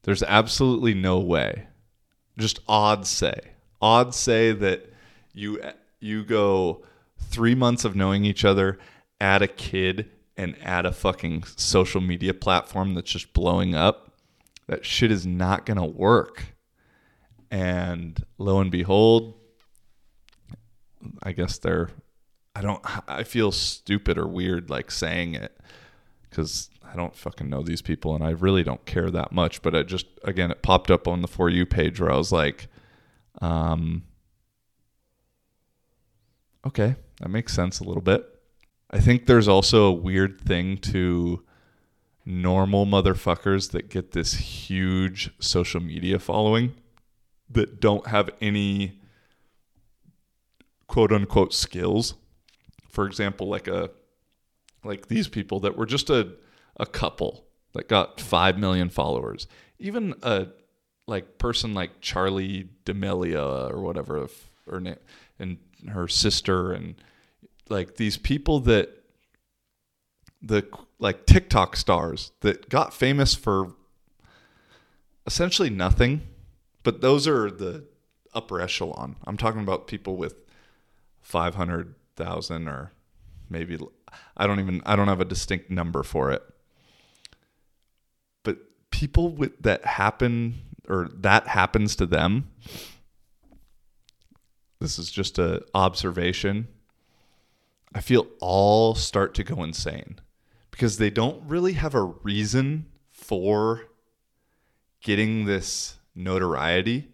[0.03, 1.67] there's absolutely no way.
[2.37, 3.39] Just odds say.
[3.81, 4.91] Odds say that
[5.33, 5.61] you
[5.99, 6.83] you go
[7.19, 8.79] 3 months of knowing each other,
[9.19, 14.13] add a kid and add a fucking social media platform that's just blowing up.
[14.67, 16.55] That shit is not to work.
[17.51, 19.35] And lo and behold,
[21.21, 21.89] I guess they're
[22.55, 25.55] I don't I feel stupid or weird like saying it
[26.31, 29.73] cuz I don't fucking know these people and I really don't care that much but
[29.75, 32.67] it just again it popped up on the for you page where I was like
[33.41, 34.03] um
[36.65, 38.29] okay that makes sense a little bit
[38.91, 41.43] I think there's also a weird thing to
[42.25, 46.75] normal motherfuckers that get this huge social media following
[47.49, 48.99] that don't have any
[50.87, 52.15] quote unquote skills.
[52.87, 53.89] For example, like a
[54.83, 56.33] like these people that were just a
[56.77, 59.47] a couple that got 5 million followers.
[59.79, 60.47] Even a
[61.07, 64.27] like person like Charli D'Amelio or whatever
[64.67, 64.81] or
[65.39, 65.57] and
[65.89, 66.95] her sister and
[67.69, 68.89] like these people that
[70.41, 70.67] the
[70.99, 73.73] like TikTok stars that got famous for
[75.25, 76.21] essentially nothing,
[76.83, 77.85] but those are the
[78.33, 79.15] upper echelon.
[79.25, 80.35] I'm talking about people with
[81.21, 82.91] 500,000 or
[83.49, 83.77] maybe
[84.35, 86.43] I don't even I don't have a distinct number for it.
[89.03, 92.49] People with that happen or that happens to them
[94.83, 96.67] this is just a observation.
[97.95, 100.19] I feel all start to go insane
[100.71, 103.83] because they don't really have a reason for
[105.01, 107.07] getting this notoriety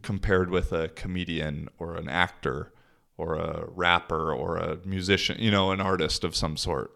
[0.00, 2.72] compared with a comedian or an actor
[3.18, 6.92] or a rapper or a musician, you know, an artist of some sort.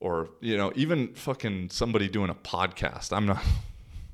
[0.00, 3.16] Or, you know, even fucking somebody doing a podcast.
[3.16, 3.42] I'm not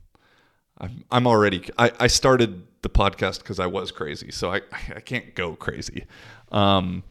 [0.78, 4.62] I'm I'm already I, I started the podcast because I was crazy, so I
[4.94, 6.06] I can't go crazy.
[6.50, 7.02] Um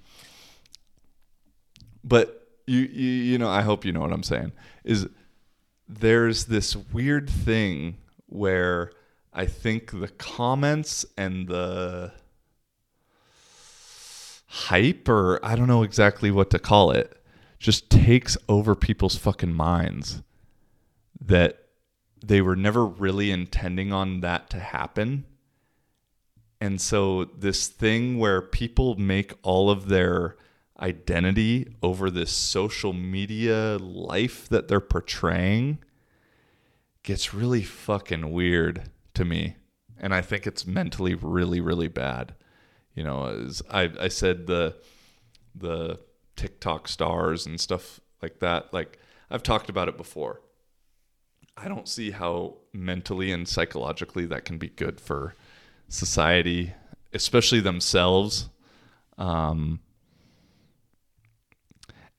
[2.04, 4.52] but you, you you know, I hope you know what I'm saying.
[4.84, 5.08] Is
[5.88, 8.92] there's this weird thing where
[9.34, 12.12] I think the comments and the
[14.48, 17.21] hype, or I don't know exactly what to call it,
[17.62, 20.24] just takes over people's fucking minds
[21.24, 21.60] that
[22.26, 25.26] they were never really intending on that to happen.
[26.60, 30.38] And so, this thing where people make all of their
[30.80, 35.78] identity over this social media life that they're portraying
[37.04, 39.56] gets really fucking weird to me.
[40.00, 42.34] And I think it's mentally really, really bad.
[42.96, 44.76] You know, as I, I said, the
[45.54, 46.00] the
[46.42, 48.98] TikTok stars and stuff like that, like
[49.30, 50.42] I've talked about it before.
[51.56, 55.36] I don't see how mentally and psychologically that can be good for
[55.88, 56.74] society,
[57.14, 58.50] especially themselves.
[59.20, 59.82] Um,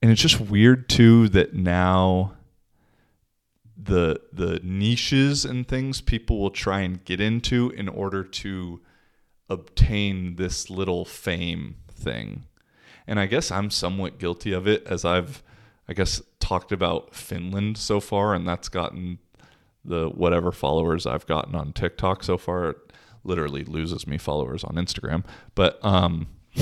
[0.01, 2.35] and it's just weird too that now
[3.75, 8.79] the the niches and things people will try and get into in order to
[9.49, 12.45] obtain this little fame thing.
[13.07, 15.43] And I guess I'm somewhat guilty of it as I've
[15.87, 19.19] I guess talked about Finland so far and that's gotten
[19.83, 22.77] the whatever followers I've gotten on TikTok so far it
[23.25, 25.25] literally loses me followers on Instagram.
[25.55, 26.27] But um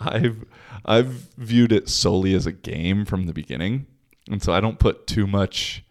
[0.00, 0.44] I've
[0.84, 3.86] I've viewed it solely as a game from the beginning
[4.30, 5.84] and so I don't put too much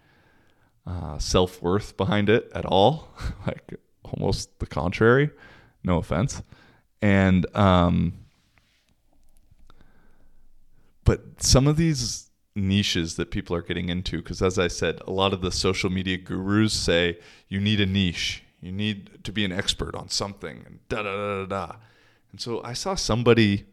[0.86, 3.10] uh, self worth behind it at all.
[3.48, 5.30] like almost the contrary.
[5.84, 6.42] No offense.
[7.02, 8.14] And um,
[11.04, 15.12] but some of these niches that people are getting into, because as I said, a
[15.12, 19.46] lot of the social media gurus say you need a niche, you need to be
[19.46, 21.76] an expert on something, and da da da da da.
[22.32, 23.66] And so I saw somebody,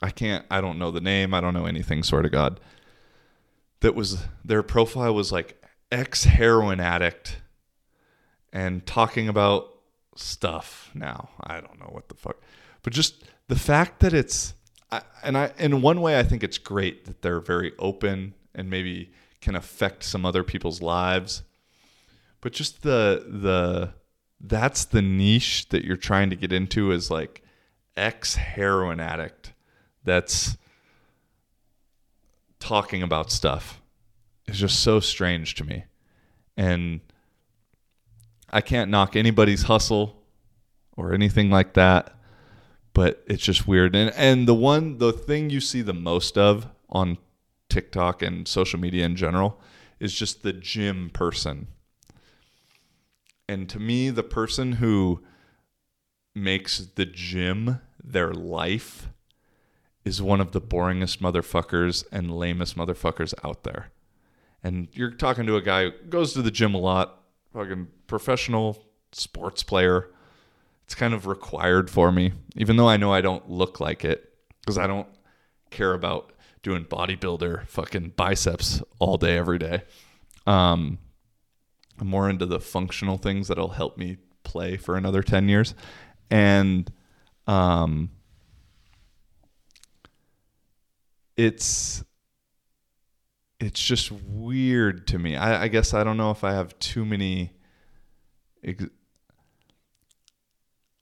[0.00, 2.58] I can't, I don't know the name, I don't know anything, swear to God
[3.82, 7.42] that was their profile was like ex heroin addict
[8.52, 9.68] and talking about
[10.16, 11.30] stuff now.
[11.40, 12.40] I don't know what the fuck.
[12.82, 14.54] But just the fact that it's
[15.22, 19.12] and I in one way I think it's great that they're very open and maybe
[19.40, 21.42] can affect some other people's lives.
[22.40, 23.94] But just the the
[24.40, 27.42] that's the niche that you're trying to get into is like
[27.96, 29.52] ex heroin addict
[30.04, 30.56] that's
[32.58, 33.80] talking about stuff
[34.46, 35.84] is just so strange to me.
[36.56, 37.00] And
[38.50, 40.22] I can't knock anybody's hustle
[40.96, 42.14] or anything like that,
[42.94, 43.94] but it's just weird.
[43.94, 47.18] And and the one the thing you see the most of on
[47.68, 49.60] TikTok and social media in general
[49.98, 51.68] is just the gym person.
[53.48, 55.22] And to me, the person who
[56.34, 59.08] makes the gym their life
[60.04, 63.90] is one of the boringest motherfuckers and lamest motherfuckers out there.
[64.62, 67.20] And you're talking to a guy who goes to the gym a lot,
[67.52, 70.10] fucking professional sports player.
[70.92, 74.30] It's kind of required for me, even though I know I don't look like it
[74.60, 75.08] because I don't
[75.70, 79.84] care about doing bodybuilder fucking biceps all day, every day.
[80.46, 80.98] Um,
[81.98, 85.74] I'm more into the functional things that'll help me play for another 10 years.
[86.30, 86.92] And,
[87.46, 88.10] um,
[91.38, 92.04] it's
[93.60, 95.36] it's just weird to me.
[95.36, 97.52] I, I, guess I don't know if I have too many.
[98.62, 98.84] Ex-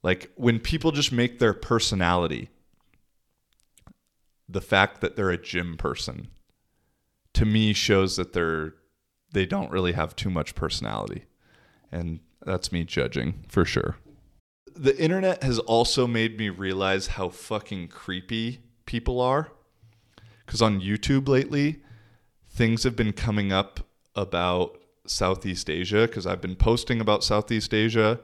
[0.03, 2.51] like when people just make their personality
[4.49, 6.29] the fact that they're a gym person
[7.35, 8.75] to me shows that they're
[9.33, 11.25] they don't really have too much personality.
[11.93, 13.97] And that's me judging for sure.
[14.75, 19.53] The internet has also made me realize how fucking creepy people are.
[20.45, 21.81] Because on youtube lately
[22.49, 23.81] things have been coming up
[24.17, 28.19] about Southeast Asia because I've been posting about Southeast Asia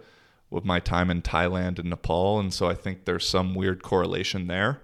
[0.50, 2.38] with my time in Thailand and Nepal.
[2.38, 4.80] And so I think there's some weird correlation there.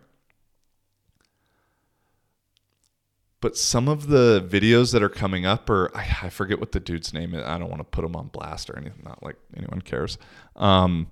[3.40, 6.78] But some of the videos that are coming up are, I, I forget what the
[6.78, 7.44] dude's name is.
[7.44, 10.16] I don't want to put him on blast or anything, not like anyone cares.
[10.54, 11.08] Um,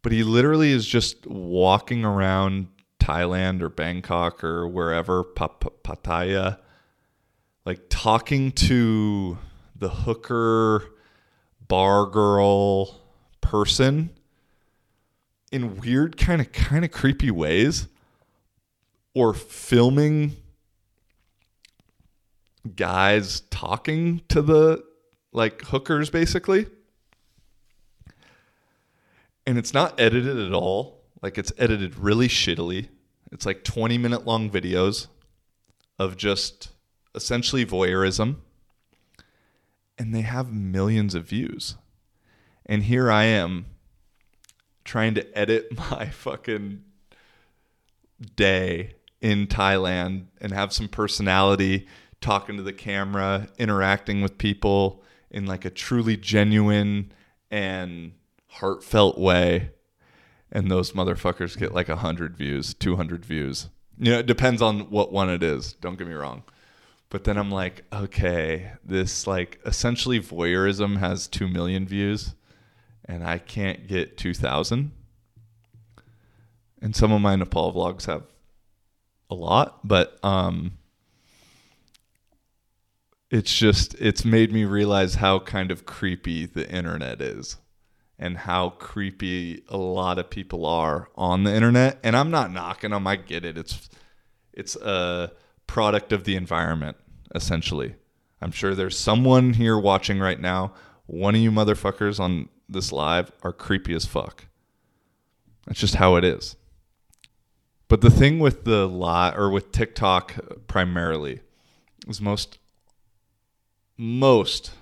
[0.00, 2.68] but he literally is just walking around
[2.98, 6.58] Thailand or Bangkok or wherever, Pattaya,
[7.66, 9.36] like talking to
[9.76, 10.84] the hooker
[11.68, 13.00] bar girl
[13.40, 14.10] person
[15.52, 17.88] in weird kind of kind of creepy ways
[19.14, 20.36] or filming
[22.76, 24.84] guys talking to the
[25.32, 26.66] like hookers basically.
[29.46, 31.04] And it's not edited at all.
[31.22, 32.88] Like it's edited really shittily.
[33.32, 35.08] It's like 20 minute long videos
[35.98, 36.70] of just
[37.14, 38.36] essentially voyeurism.
[39.98, 41.76] And they have millions of views.
[42.64, 43.66] And here I am
[44.84, 46.84] trying to edit my fucking
[48.36, 51.86] day in Thailand and have some personality,
[52.20, 57.12] talking to the camera, interacting with people in like a truly genuine
[57.50, 58.12] and
[58.46, 59.70] heartfelt way.
[60.50, 63.68] And those motherfuckers get like 100 views, 200 views.
[63.98, 65.74] You know, it depends on what one it is.
[65.74, 66.44] Don't get me wrong.
[67.10, 72.34] But then I'm like, okay, this like essentially voyeurism has 2 million views
[73.04, 74.92] and I can't get 2,000.
[76.80, 78.24] And some of my Nepal vlogs have
[79.30, 80.72] a lot, but um,
[83.30, 87.56] it's just, it's made me realize how kind of creepy the internet is
[88.18, 91.98] and how creepy a lot of people are on the internet.
[92.02, 93.06] And I'm not knocking them.
[93.06, 93.56] I get it.
[93.56, 93.88] It's,
[94.52, 95.32] it's a
[95.68, 96.96] product of the environment,
[97.32, 97.94] essentially.
[98.42, 100.72] I'm sure there's someone here watching right now.
[101.06, 104.46] One of you motherfuckers on this live are creepy as fuck.
[105.66, 106.56] That's just how it is.
[107.86, 110.34] But the thing with the lot or with TikTok
[110.66, 111.40] primarily
[112.06, 112.58] is most
[113.96, 114.72] most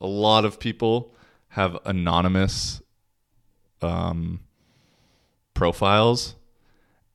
[0.00, 1.14] a lot of people
[1.48, 2.80] have anonymous
[3.82, 4.40] um,
[5.54, 6.34] profiles.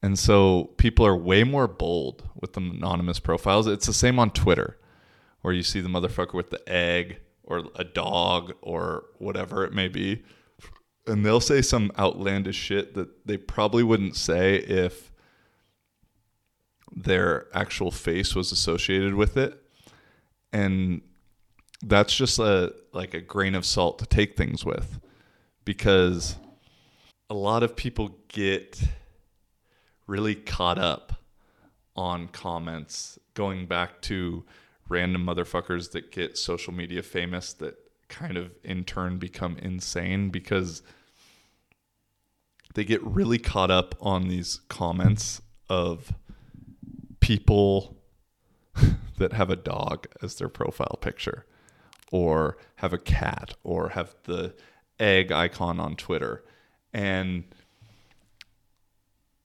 [0.02, 3.68] And so people are way more bold with the anonymous profiles.
[3.68, 4.78] It's the same on Twitter,
[5.42, 9.88] where you see the motherfucker with the egg or a dog or whatever it may
[9.88, 10.24] be.
[11.06, 15.12] And they'll say some outlandish shit that they probably wouldn't say if
[16.92, 19.62] their actual face was associated with it.
[20.52, 21.02] And
[21.84, 25.00] that's just a like a grain of salt to take things with
[25.64, 26.38] because
[27.30, 28.82] a lot of people get
[30.08, 31.14] really caught up
[31.98, 34.46] on comments going back to
[34.90, 37.76] random motherfuckers that get social media famous that
[38.08, 40.82] kind of in turn become insane because
[42.76, 46.14] they get really caught up on these comments of
[47.20, 47.98] people
[49.18, 51.46] that have a dog as their profile picture
[52.12, 54.54] or have a cat or have the
[55.00, 56.44] egg icon on Twitter.
[56.94, 57.44] And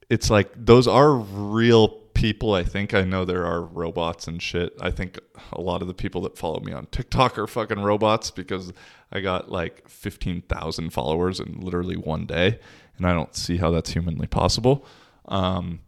[0.09, 2.55] it's like those are real people.
[2.55, 4.73] I think I know there are robots and shit.
[4.81, 5.19] I think
[5.53, 8.73] a lot of the people that follow me on TikTok are fucking robots because
[9.11, 12.61] I got like 15,000 followers in literally one day.
[12.97, 14.87] And I don't see how that's humanly possible.
[15.27, 15.81] Um,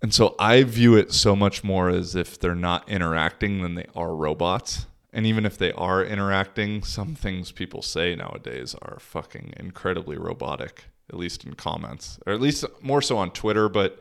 [0.00, 3.86] and so I view it so much more as if they're not interacting than they
[3.96, 4.86] are robots.
[5.12, 10.84] And even if they are interacting, some things people say nowadays are fucking incredibly robotic,
[11.10, 13.68] at least in comments, or at least more so on Twitter.
[13.68, 14.00] But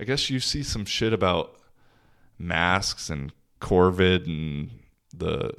[0.00, 1.60] I guess you see some shit about
[2.38, 4.70] masks and Corvid and
[5.14, 5.52] the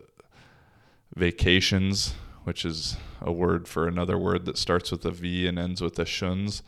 [1.15, 5.79] vacations, which is a word for another word that starts with a V and ends
[5.79, 6.63] with a shuns.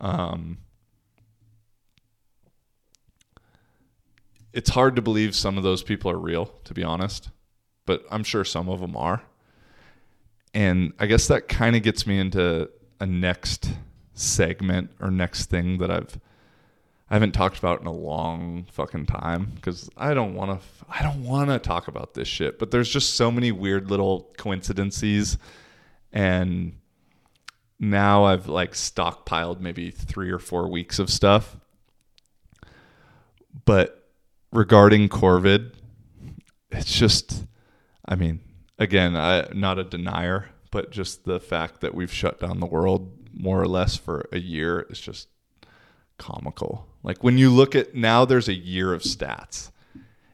[0.00, 0.58] Um,
[4.52, 7.30] it's hard to believe some of those people are real, to be honest,
[7.84, 9.22] but I'm sure some of them are.
[10.54, 13.72] And I guess that kind of gets me into a next
[14.14, 16.20] segment or next thing that I've
[17.10, 21.02] I haven't talked about in a long fucking time because I don't want to I
[21.02, 22.58] don't want to talk about this shit.
[22.58, 25.38] But there's just so many weird little coincidences,
[26.12, 26.74] and
[27.78, 31.56] now I've like stockpiled maybe three or four weeks of stuff.
[33.64, 34.10] But
[34.52, 35.74] regarding Corvid,
[36.70, 37.44] it's just,
[38.04, 38.40] I mean,
[38.78, 43.14] again, I not a denier, but just the fact that we've shut down the world
[43.32, 45.28] more or less for a year is just
[46.18, 46.86] comical.
[47.08, 49.70] Like when you look at now, there's a year of stats.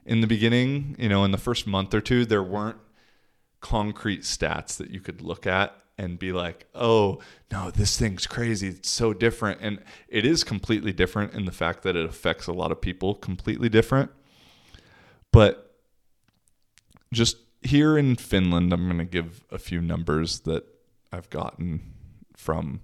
[0.05, 2.79] In the beginning, you know, in the first month or two, there weren't
[3.61, 7.21] concrete stats that you could look at and be like, oh,
[7.53, 8.67] no, this thing's crazy.
[8.67, 9.61] It's so different.
[9.61, 13.15] And it is completely different in the fact that it affects a lot of people
[13.15, 14.11] completely different.
[15.31, 15.77] But
[17.13, 20.65] just here in Finland, I'm going to give a few numbers that
[21.13, 21.95] I've gotten
[22.37, 22.81] from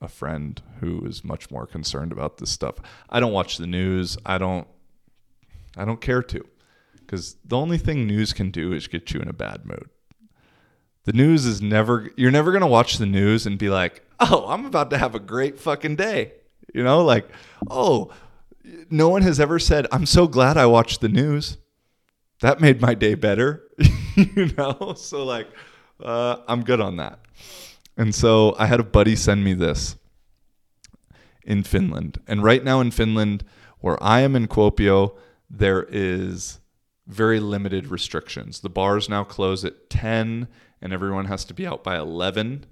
[0.00, 2.76] a friend who is much more concerned about this stuff.
[3.08, 4.16] I don't watch the news.
[4.24, 4.66] I don't
[5.76, 6.44] I don't care to
[7.06, 9.88] cuz the only thing news can do is get you in a bad mood.
[11.04, 14.46] The news is never you're never going to watch the news and be like, "Oh,
[14.48, 16.34] I'm about to have a great fucking day."
[16.74, 17.28] You know, like,
[17.70, 18.10] "Oh,
[18.90, 21.56] no one has ever said, "I'm so glad I watched the news."
[22.42, 23.64] That made my day better."
[24.14, 24.94] you know?
[24.96, 25.48] So like
[26.02, 27.20] uh, I'm good on that.
[28.00, 29.96] And so I had a buddy send me this
[31.42, 32.18] in Finland.
[32.26, 33.44] And right now in Finland,
[33.80, 35.18] where I am in Kuopio,
[35.50, 36.60] there is
[37.06, 38.60] very limited restrictions.
[38.60, 40.48] The bars now close at 10
[40.80, 42.64] and everyone has to be out by 11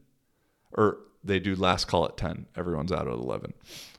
[0.72, 2.46] or they do last call at 10.
[2.56, 3.52] Everyone's out at 11.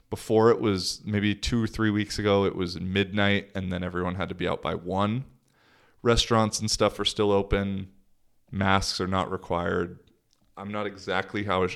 [0.10, 4.16] Before it was maybe 2 or 3 weeks ago it was midnight and then everyone
[4.16, 5.26] had to be out by 1.
[6.02, 7.90] Restaurants and stuff are still open.
[8.52, 10.00] Masks are not required.
[10.60, 11.68] I'm not exactly how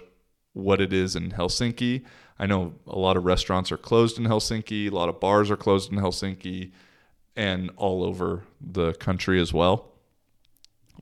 [0.51, 2.03] what it is in Helsinki.
[2.37, 5.57] I know a lot of restaurants are closed in Helsinki, a lot of bars are
[5.57, 6.71] closed in Helsinki,
[7.35, 9.93] and all over the country as well.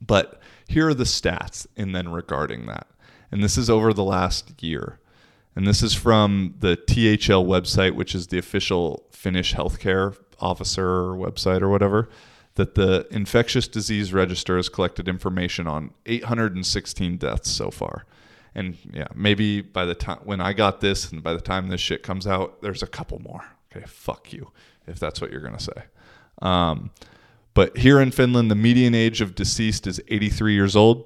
[0.00, 2.86] But here are the stats, and then regarding that.
[3.30, 5.00] And this is over the last year.
[5.56, 11.62] And this is from the THL website, which is the official Finnish healthcare officer website
[11.62, 12.08] or whatever,
[12.54, 18.04] that the infectious disease register has collected information on 816 deaths so far
[18.54, 21.80] and yeah, maybe by the time when I got this and by the time this
[21.80, 23.44] shit comes out, there's a couple more.
[23.74, 24.50] Okay, fuck you
[24.86, 25.84] if that's what you're gonna say.
[26.40, 26.90] Um,
[27.54, 31.04] but here in Finland, the median age of deceased is 83 years old,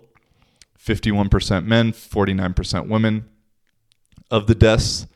[0.79, 3.29] 51% men, 49% women.
[4.29, 5.07] Of the deaths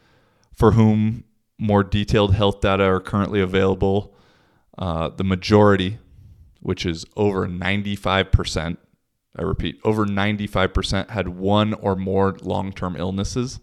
[0.55, 1.25] for whom
[1.59, 4.15] more detailed health data are currently available,
[4.79, 5.99] uh, the majority,
[6.61, 8.77] which is over 95%,
[9.37, 13.61] I repeat, over 95% had one or more long term illnesses,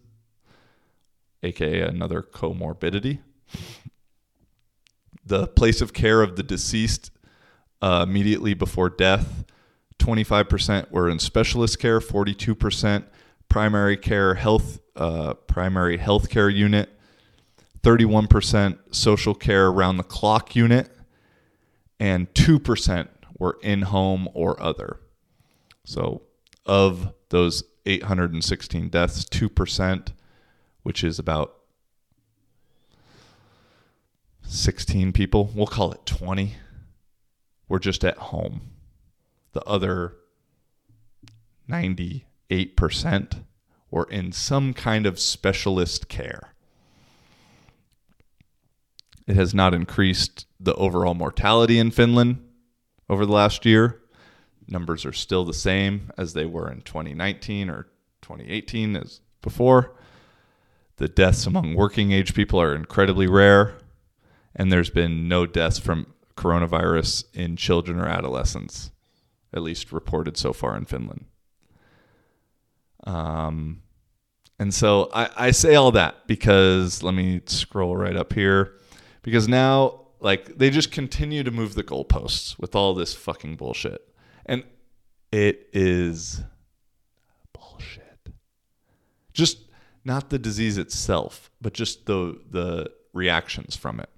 [1.43, 3.19] aka another comorbidity.
[5.25, 7.11] The place of care of the deceased
[7.81, 9.45] uh, immediately before death,
[9.99, 13.03] 25% were in specialist care, 42%
[13.49, 16.89] primary care health, uh, primary health care unit,
[17.81, 20.89] 31% social care around the clock unit,
[21.99, 24.99] and 2% were in home or other.
[25.83, 26.23] So,
[26.65, 30.09] of those 816 deaths, 2%,
[30.83, 31.55] which is about
[34.43, 36.55] 16 people, we'll call it 20,
[37.67, 38.61] were just at home.
[39.53, 40.15] The other
[41.69, 43.43] 98%
[43.89, 46.53] were in some kind of specialist care.
[49.27, 52.43] It has not increased the overall mortality in Finland
[53.09, 54.01] over the last year
[54.67, 57.87] numbers are still the same as they were in 2019 or
[58.21, 59.95] 2018 as before.
[60.97, 63.77] The deaths among working age people are incredibly rare,
[64.55, 68.91] and there's been no deaths from coronavirus in children or adolescents,
[69.53, 71.25] at least reported so far in Finland.
[73.05, 73.83] Um,
[74.59, 78.73] and so I, I say all that because let me scroll right up here.
[79.27, 84.07] Because now, like, they just continue to move the goalposts with all this fucking bullshit.
[84.45, 84.63] And
[85.33, 86.43] it is
[87.51, 88.29] bullshit.
[89.33, 89.57] Just
[90.05, 94.09] not the disease itself, but just the the reactions from it.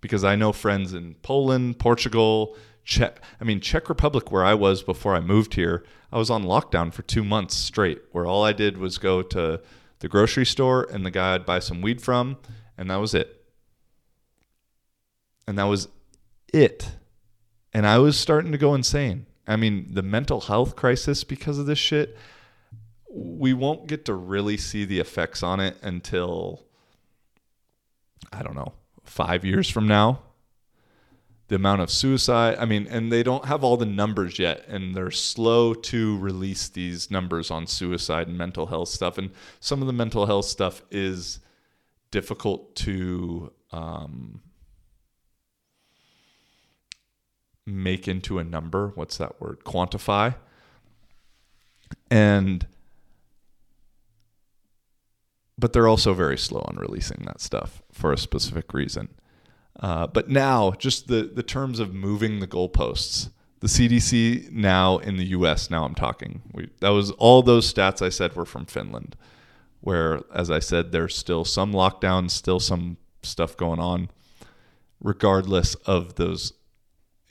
[0.00, 4.84] Because I know friends in Poland, Portugal, Czech I mean Czech Republic where I was
[4.84, 8.52] before I moved here, I was on lockdown for 2 months straight where all I
[8.52, 9.60] did was go to
[9.98, 12.36] the grocery store and the guy I'd buy some weed from
[12.78, 13.40] and that was it.
[15.46, 15.88] And that was
[16.52, 16.92] it.
[17.72, 19.26] And I was starting to go insane.
[19.46, 22.16] I mean, the mental health crisis because of this shit,
[23.10, 26.64] we won't get to really see the effects on it until,
[28.32, 28.72] I don't know,
[29.02, 30.20] five years from now.
[31.48, 34.94] The amount of suicide, I mean, and they don't have all the numbers yet, and
[34.94, 39.18] they're slow to release these numbers on suicide and mental health stuff.
[39.18, 39.30] And
[39.60, 41.40] some of the mental health stuff is
[42.10, 44.40] difficult to um,
[47.66, 48.92] make into a number.
[48.94, 49.60] What's that word?
[49.64, 50.36] Quantify.
[52.10, 52.66] And
[55.56, 59.08] but they're also very slow on releasing that stuff for a specific reason.
[59.78, 63.30] Uh, but now, just the the terms of moving the goalposts.
[63.60, 65.70] The CDC now in the U.S.
[65.70, 66.42] Now I'm talking.
[66.52, 69.16] We, that was all those stats I said were from Finland,
[69.80, 74.10] where, as I said, there's still some lockdowns, still some stuff going on,
[75.00, 76.52] regardless of those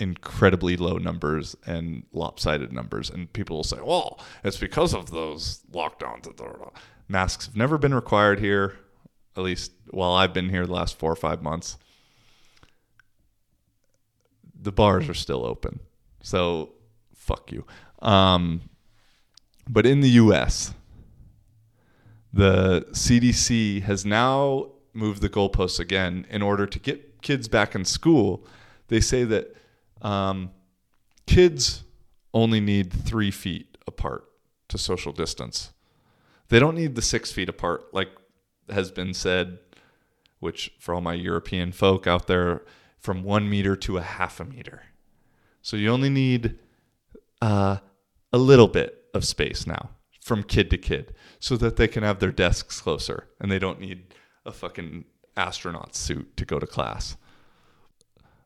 [0.03, 3.09] incredibly low numbers and lopsided numbers.
[3.09, 6.27] And people will say, well, it's because of those lockdowns.
[7.07, 8.75] Masks have never been required here,
[9.35, 11.77] at least while I've been here the last four or five months.
[14.61, 15.79] The bars are still open.
[16.21, 16.73] So
[17.15, 17.65] fuck you.
[18.01, 18.61] Um,
[19.67, 20.73] but in the US,
[22.33, 27.85] the CDC has now moved the goalposts again in order to get kids back in
[27.85, 28.45] school.
[28.89, 29.55] They say that
[30.03, 30.51] um,
[31.25, 31.83] kids
[32.33, 34.25] only need three feet apart
[34.69, 35.71] to social distance.
[36.49, 38.09] They don't need the six feet apart, like
[38.69, 39.59] has been said,
[40.39, 42.63] which for all my European folk out there,
[42.99, 44.83] from one meter to a half a meter.
[45.61, 46.57] So you only need
[47.41, 47.77] uh,
[48.31, 49.89] a little bit of space now
[50.21, 53.79] from kid to kid so that they can have their desks closer and they don't
[53.79, 54.13] need
[54.45, 57.17] a fucking astronaut suit to go to class.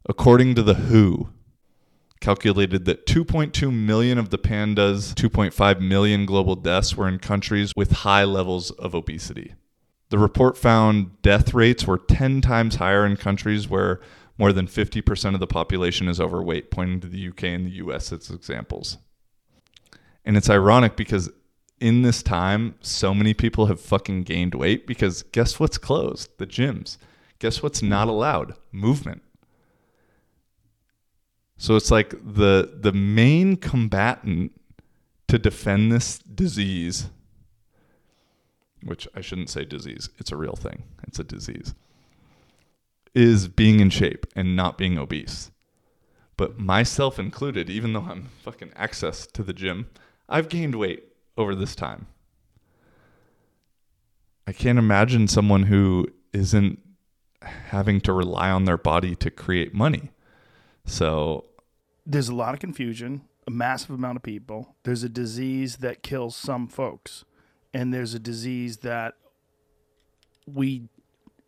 [0.09, 1.29] According to the WHO,
[2.20, 7.91] calculated that 2.2 million of the pandas, 2.5 million global deaths were in countries with
[7.91, 9.53] high levels of obesity.
[10.09, 13.99] The report found death rates were 10 times higher in countries where
[14.38, 18.11] more than 50% of the population is overweight, pointing to the UK and the US
[18.11, 18.97] as examples.
[20.24, 21.30] And it's ironic because
[21.80, 26.30] in this time, so many people have fucking gained weight because guess what's closed?
[26.38, 26.97] The gyms.
[27.39, 28.55] Guess what's not allowed?
[28.72, 29.22] Movement.
[31.57, 34.51] So it's like the the main combatant
[35.27, 37.09] to defend this disease,
[38.83, 40.83] which I shouldn't say disease, it's a real thing.
[41.07, 41.73] It's a disease.
[43.13, 45.51] Is being in shape and not being obese.
[46.37, 49.89] But myself included, even though I'm fucking access to the gym,
[50.29, 51.03] I've gained weight
[51.35, 52.05] over this time.
[54.45, 56.79] I can't imagine someone who isn't
[57.41, 60.11] having to rely on their body to create money.
[60.88, 61.45] So
[62.05, 64.75] there's a lot of confusion, a massive amount of people.
[64.83, 67.25] There's a disease that kills some folks,
[67.73, 69.15] and there's a disease that
[70.45, 70.88] we,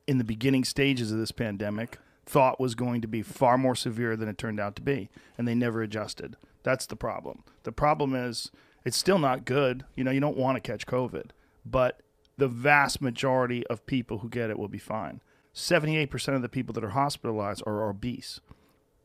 [0.05, 4.15] in the beginning stages of this pandemic, thought was going to be far more severe
[4.15, 6.35] than it turned out to be, and they never adjusted.
[6.63, 7.43] That's the problem.
[7.63, 8.51] The problem is
[8.85, 9.85] it's still not good.
[9.95, 11.29] You know, you don't want to catch COVID,
[11.65, 12.01] but
[12.37, 15.21] the vast majority of people who get it will be fine.
[15.55, 18.41] 78% of the people that are hospitalized are obese.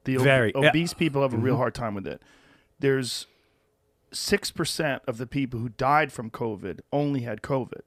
[0.05, 0.69] The ob- Very, yeah.
[0.69, 1.61] obese people have a real mm-hmm.
[1.61, 2.23] hard time with it.
[2.79, 3.27] There's
[4.13, 7.83] 6% of the people who died from COVID only had COVID.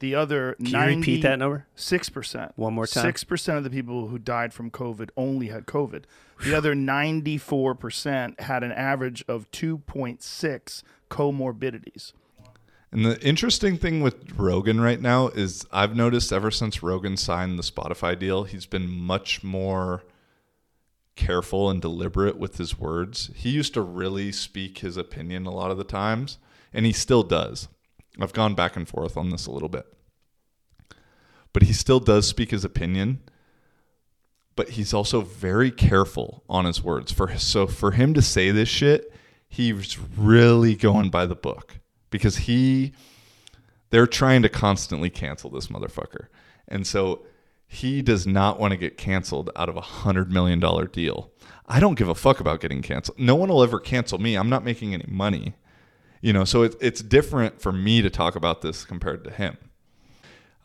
[0.00, 1.66] The other Can you repeat that number?
[1.76, 2.52] 6%.
[2.56, 3.04] One more time.
[3.04, 6.04] 6% of the people who died from COVID only had COVID.
[6.42, 12.12] The other 94% had an average of 2.6 comorbidities.
[12.90, 17.56] And the interesting thing with Rogan right now is I've noticed ever since Rogan signed
[17.56, 20.02] the Spotify deal, he's been much more
[21.16, 23.30] careful and deliberate with his words.
[23.34, 26.38] He used to really speak his opinion a lot of the times,
[26.72, 27.68] and he still does.
[28.20, 29.86] I've gone back and forth on this a little bit.
[31.52, 33.20] But he still does speak his opinion,
[34.56, 37.12] but he's also very careful on his words.
[37.12, 39.12] For so for him to say this shit,
[39.48, 41.78] he's really going by the book
[42.10, 42.92] because he
[43.90, 46.28] they're trying to constantly cancel this motherfucker.
[46.68, 47.26] And so
[47.72, 51.32] he does not want to get canceled out of a hundred million dollar deal.
[51.66, 53.18] I don't give a fuck about getting canceled.
[53.18, 54.34] No one will ever cancel me.
[54.34, 55.54] I'm not making any money.
[56.20, 59.56] You know, so it, it's different for me to talk about this compared to him.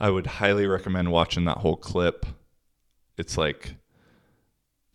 [0.02, 2.26] I would highly recommend watching that whole clip.
[3.18, 3.76] It's like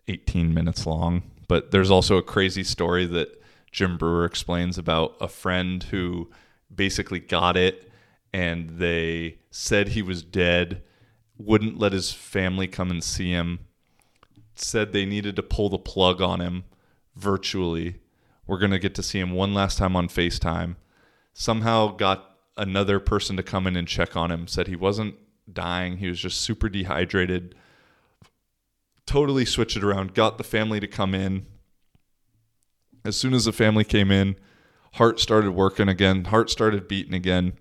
[0.07, 5.29] 18 minutes long, but there's also a crazy story that Jim Breuer explains about a
[5.29, 6.31] friend who
[6.73, 7.91] basically got it
[8.35, 10.83] and they said he was dead,
[11.45, 13.61] wouldn't let his family come and see him,
[14.55, 16.65] said they needed to pull the plug on him
[17.17, 17.97] virtually.
[18.47, 20.77] We're going to get to see him one last time on FaceTime.
[21.33, 25.15] Somehow got another person to come in and check on him, said he wasn't
[25.51, 27.55] dying, he was just super dehydrated.
[29.07, 31.47] Totally switched it around, got the family to come in.
[33.05, 34.37] As soon as the family came in,
[34.95, 37.55] heart started working again, heart started beating again.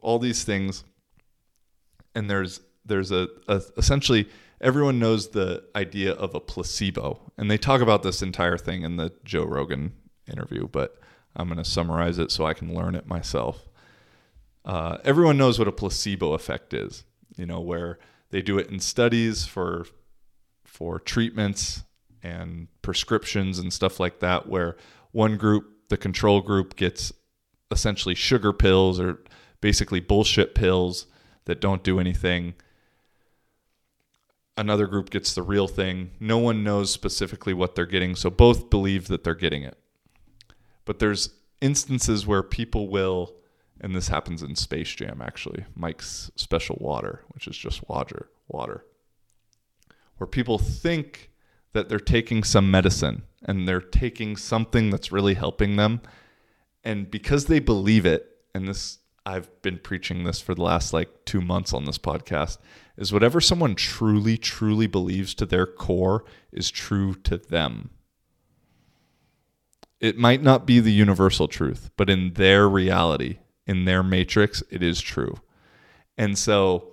[0.00, 0.84] All these things.
[2.14, 4.28] And there's there's a, a essentially
[4.60, 7.32] everyone knows the idea of a placebo.
[7.36, 9.92] And they talk about this entire thing in the Joe Rogan
[10.26, 10.98] interview, but
[11.36, 13.68] I'm going to summarize it so I can learn it myself.
[14.64, 17.04] Uh, everyone knows what a placebo effect is,
[17.36, 17.98] you know, where
[18.30, 19.86] they do it in studies for
[20.64, 21.84] for treatments
[22.22, 24.76] and prescriptions and stuff like that, where
[25.12, 27.12] one group, the control group, gets
[27.70, 29.22] essentially sugar pills or
[29.60, 31.06] basically bullshit pills
[31.44, 32.54] that don't do anything.
[34.56, 36.12] Another group gets the real thing.
[36.20, 39.76] No one knows specifically what they're getting, so both believe that they're getting it.
[40.84, 41.30] But there's
[41.60, 43.34] instances where people will,
[43.80, 48.84] and this happens in Space Jam actually, Mike's Special Water, which is just water, water,
[50.18, 51.30] where people think
[51.72, 56.00] that they're taking some medicine and they're taking something that's really helping them.
[56.84, 61.24] And because they believe it, and this, I've been preaching this for the last like
[61.24, 62.58] two months on this podcast,
[62.96, 67.90] is whatever someone truly, truly believes to their core is true to them.
[70.00, 74.82] It might not be the universal truth, but in their reality, in their matrix, it
[74.82, 75.36] is true.
[76.16, 76.90] And so,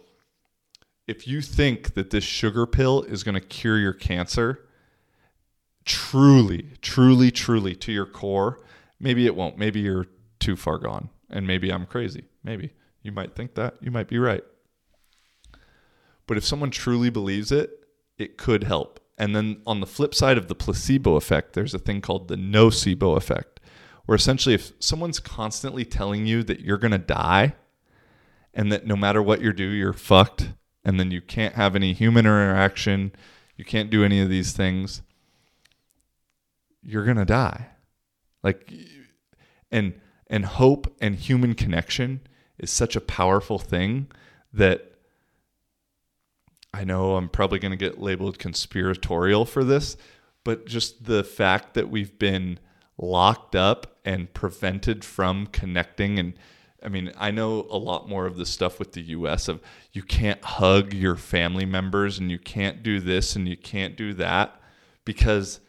[1.08, 4.66] if you think that this sugar pill is going to cure your cancer,
[5.84, 8.60] truly, truly, truly to your core,
[9.00, 9.58] maybe it won't.
[9.58, 10.08] Maybe you're
[10.40, 11.10] too far gone.
[11.30, 12.26] And maybe I'm crazy.
[12.44, 12.74] Maybe.
[13.02, 13.76] You might think that.
[13.82, 14.44] You might be right.
[16.32, 17.72] But if someone truly believes it,
[18.18, 19.02] it could help.
[19.18, 22.38] And then on the flip side of the placebo effect, there's a thing called the
[22.38, 23.60] nocebo effect,
[24.06, 27.56] where essentially if someone's constantly telling you that you're going to die
[28.54, 30.54] and that no matter what you do, you're fucked,
[30.86, 33.12] and then you can't have any human interaction,
[33.58, 35.02] you can't do any of these things,
[36.82, 37.72] you're going to die.
[38.42, 38.72] Like
[39.70, 42.22] and and hope and human connection
[42.58, 44.08] is such a powerful thing
[44.54, 44.91] that
[46.74, 49.98] I know I'm probably going to get labeled conspiratorial for this,
[50.44, 52.60] but just the fact that we've been
[52.98, 56.34] locked up and prevented from connecting and
[56.84, 59.62] I mean, I know a lot more of the stuff with the US of
[59.94, 64.16] you can't hug your family members and you can't do this and you can't do
[64.16, 64.60] that
[65.06, 65.60] because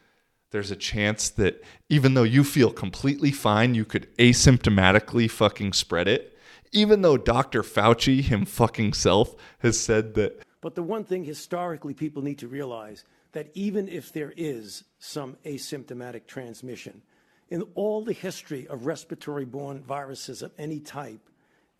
[0.49, 6.07] there's a chance that even though you feel completely fine, you could asymptomatically fucking spread
[6.07, 6.35] it.
[6.71, 7.61] Even though Dr.
[7.61, 12.47] Fauci, him fucking self, has said that But the one thing historically people need to
[12.47, 13.03] realize
[13.33, 17.01] that even if there is some asymptomatic transmission,
[17.49, 21.19] in all the history of respiratory borne viruses of any type,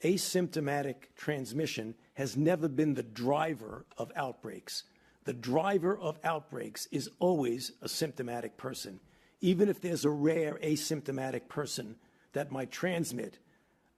[0.03, 4.83] asymptomatic transmission has never been the driver of outbreaks.
[5.23, 8.99] The driver of outbreaks is always a symptomatic person.
[9.39, 11.95] Even if there's a rare asymptomatic person
[12.33, 13.39] that might transmit,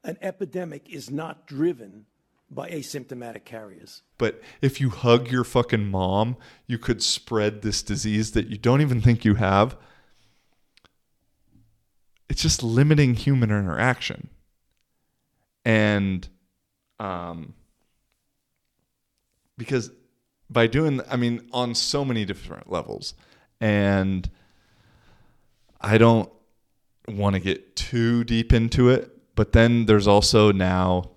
[0.03, 2.05] an epidemic is not driven
[2.49, 4.03] by asymptomatic carriers.
[4.17, 6.37] But if you hug your fucking mom,
[6.67, 9.75] you could spread this disease that you don't even think you have.
[12.29, 14.29] It's just limiting human interaction.
[15.63, 16.27] And
[16.99, 17.55] um
[19.57, 19.91] because
[20.49, 23.15] by doing I mean on so many different levels.
[23.59, 24.29] And
[25.81, 26.29] I don't
[27.07, 31.14] want to get too deep into it, but then there's also now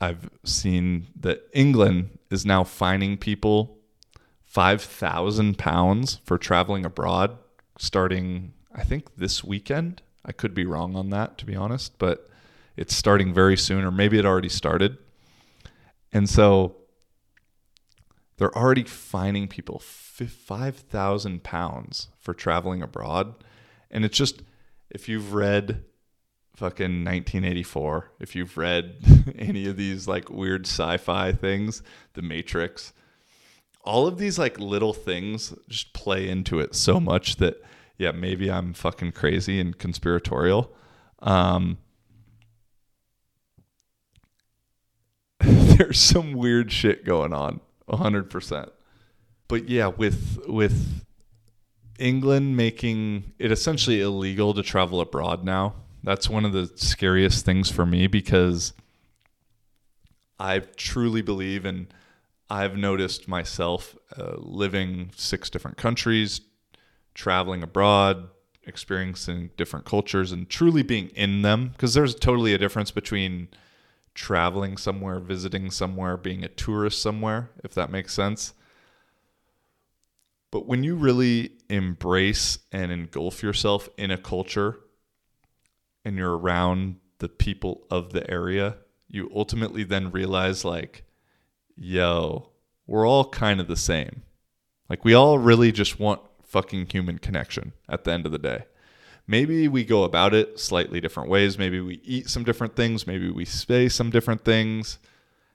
[0.00, 3.78] I've seen that England is now fining people
[4.44, 7.36] five thousand pounds for traveling abroad,
[7.78, 10.02] starting I think this weekend.
[10.24, 12.28] I could be wrong on that, to be honest, but
[12.76, 14.98] it's starting very soon, or maybe it already started.
[16.12, 16.76] And so
[18.36, 23.34] they're already fining people five thousand pounds for traveling abroad,
[23.90, 24.42] and it's just
[24.90, 25.84] if you've read
[26.60, 28.96] fucking 1984 if you've read
[29.38, 31.82] any of these like weird sci-fi things
[32.12, 32.92] the matrix
[33.82, 37.62] all of these like little things just play into it so much that
[37.96, 40.70] yeah maybe i'm fucking crazy and conspiratorial.
[41.20, 41.78] Um
[45.40, 48.70] there's some weird shit going on 100%
[49.48, 51.06] but yeah with with
[51.98, 55.72] england making it essentially illegal to travel abroad now
[56.02, 58.72] that's one of the scariest things for me because
[60.38, 61.92] I truly believe and
[62.48, 66.40] I've noticed myself uh, living six different countries,
[67.14, 68.28] traveling abroad,
[68.64, 71.68] experiencing different cultures, and truly being in them.
[71.68, 73.48] Because there's totally a difference between
[74.14, 78.54] traveling somewhere, visiting somewhere, being a tourist somewhere, if that makes sense.
[80.50, 84.80] But when you really embrace and engulf yourself in a culture,
[86.04, 88.76] and you're around the people of the area,
[89.08, 91.04] you ultimately then realize, like,
[91.76, 92.50] yo,
[92.86, 94.22] we're all kind of the same.
[94.88, 98.64] Like, we all really just want fucking human connection at the end of the day.
[99.26, 101.56] Maybe we go about it slightly different ways.
[101.56, 103.06] Maybe we eat some different things.
[103.06, 104.98] Maybe we say some different things.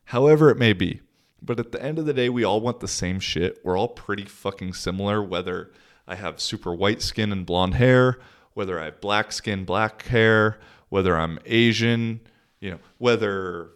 [0.06, 1.02] However, it may be.
[1.42, 3.60] But at the end of the day, we all want the same shit.
[3.64, 5.72] We're all pretty fucking similar, whether
[6.08, 8.20] I have super white skin and blonde hair,
[8.56, 12.22] whether I have black skin, black hair, whether I'm Asian,
[12.60, 13.70] you know, whether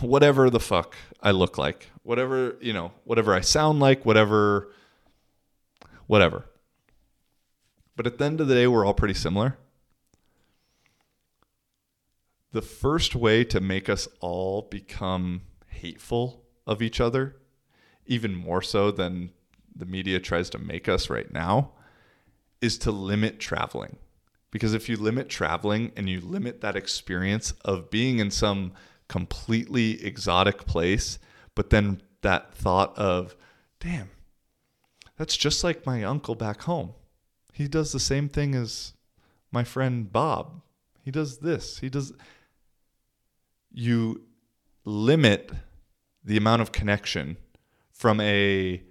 [0.00, 4.72] whatever the fuck I look like, whatever, you know, whatever I sound like, whatever,
[6.06, 6.46] whatever.
[7.96, 9.56] But at the end of the day, we're all pretty similar.
[12.52, 17.36] The first way to make us all become hateful of each other,
[18.06, 19.30] even more so than
[19.76, 21.70] the media tries to make us right now,
[22.60, 23.96] is to limit traveling.
[24.50, 28.72] Because if you limit traveling and you limit that experience of being in some
[29.08, 31.18] completely exotic place,
[31.54, 33.36] but then that thought of,
[33.78, 34.10] damn,
[35.16, 36.94] that's just like my uncle back home.
[37.52, 38.94] He does the same thing as
[39.52, 40.62] my friend Bob.
[41.04, 41.78] He does this.
[41.78, 42.12] He does.
[43.72, 44.22] You
[44.84, 45.52] limit
[46.24, 47.36] the amount of connection
[47.92, 48.82] from a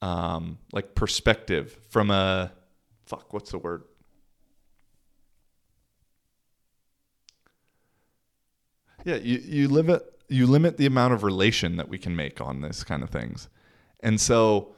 [0.00, 2.52] um, like perspective from a
[3.12, 3.32] fuck.
[3.32, 3.84] What's the word?
[9.04, 12.62] Yeah, you you limit you limit the amount of relation that we can make on
[12.62, 13.48] this kind of things,
[14.00, 14.74] and so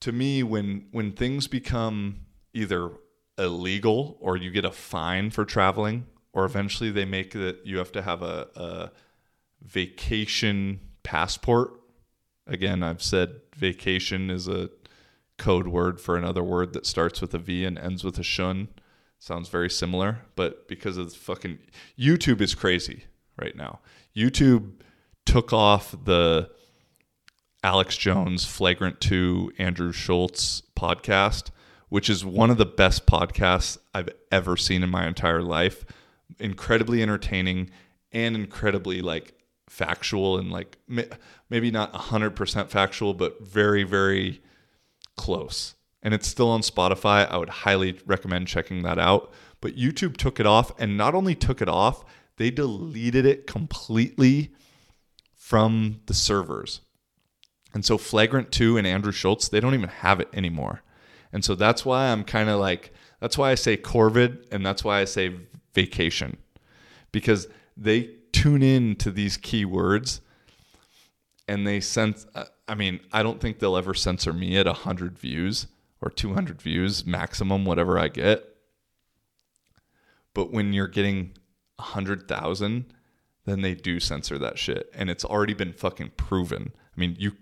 [0.00, 2.90] to me, when when things become either
[3.38, 7.92] illegal or you get a fine for traveling, or eventually they make that you have
[7.92, 8.90] to have a, a
[9.62, 11.80] vacation passport.
[12.46, 14.68] Again, I've said vacation is a
[15.42, 18.68] code word for another word that starts with a V and ends with a shun.
[19.18, 21.58] Sounds very similar, but because of fucking
[21.98, 23.80] YouTube is crazy right now.
[24.16, 24.74] YouTube
[25.26, 26.48] took off the
[27.64, 31.50] Alex Jones Flagrant 2 Andrew Schulz podcast,
[31.88, 35.84] which is one of the best podcasts I've ever seen in my entire life.
[36.38, 37.68] Incredibly entertaining
[38.12, 39.34] and incredibly like
[39.68, 40.78] factual and like
[41.50, 44.40] maybe not 100% factual but very very
[45.16, 47.30] close and it's still on Spotify.
[47.30, 49.32] I would highly recommend checking that out.
[49.60, 52.04] But YouTube took it off, and not only took it off,
[52.36, 54.52] they deleted it completely
[55.36, 56.80] from the servers.
[57.72, 60.82] And so Flagrant 2 and Andrew Schulz, they don't even have it anymore.
[61.32, 64.84] And so that's why I'm kind of like, that's why I say Corvid and that's
[64.84, 65.34] why I say
[65.72, 66.36] vacation.
[67.12, 67.46] Because
[67.76, 70.20] they tune in to these keywords
[71.48, 75.18] and they sense, uh, I mean, I don't think they'll ever censor me at 100
[75.18, 75.66] views
[76.00, 78.48] or 200 views maximum, whatever I get.
[80.34, 81.32] But when you're getting
[81.76, 82.92] 100,000,
[83.44, 84.90] then they do censor that shit.
[84.94, 86.72] And it's already been fucking proven.
[86.74, 87.32] I mean, you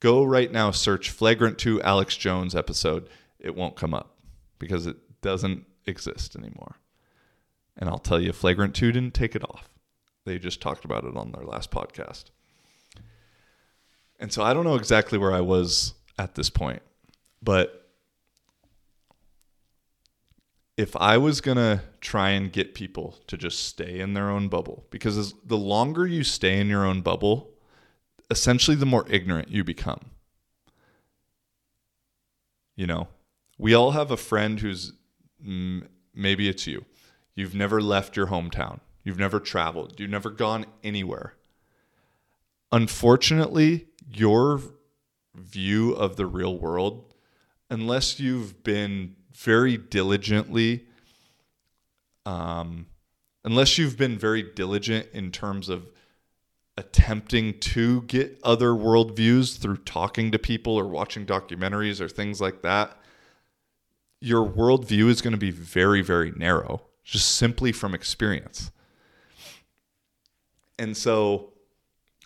[0.00, 3.08] go right now, search Flagrant 2 Alex Jones episode.
[3.38, 4.16] It won't come up
[4.58, 6.76] because it doesn't exist anymore.
[7.76, 9.68] And I'll tell you, Flagrant 2 didn't take it off.
[10.24, 12.24] They just talked about it on their last podcast.
[14.18, 16.82] And so I don't know exactly where I was at this point,
[17.42, 17.90] but
[20.76, 24.48] if I was going to try and get people to just stay in their own
[24.48, 27.50] bubble, because the longer you stay in your own bubble,
[28.30, 30.00] essentially the more ignorant you become.
[32.74, 33.08] You know,
[33.58, 34.92] we all have a friend who's
[35.40, 36.84] maybe it's you.
[37.34, 41.34] You've never left your hometown, you've never traveled, you've never gone anywhere.
[42.72, 44.60] Unfortunately, your
[45.34, 47.14] view of the real world,
[47.70, 50.86] unless you've been very diligently,
[52.24, 52.86] um,
[53.44, 55.90] unless you've been very diligent in terms of
[56.78, 62.62] attempting to get other worldviews through talking to people or watching documentaries or things like
[62.62, 63.00] that,
[64.20, 68.70] your worldview is going to be very, very narrow, just simply from experience.
[70.78, 71.52] And so,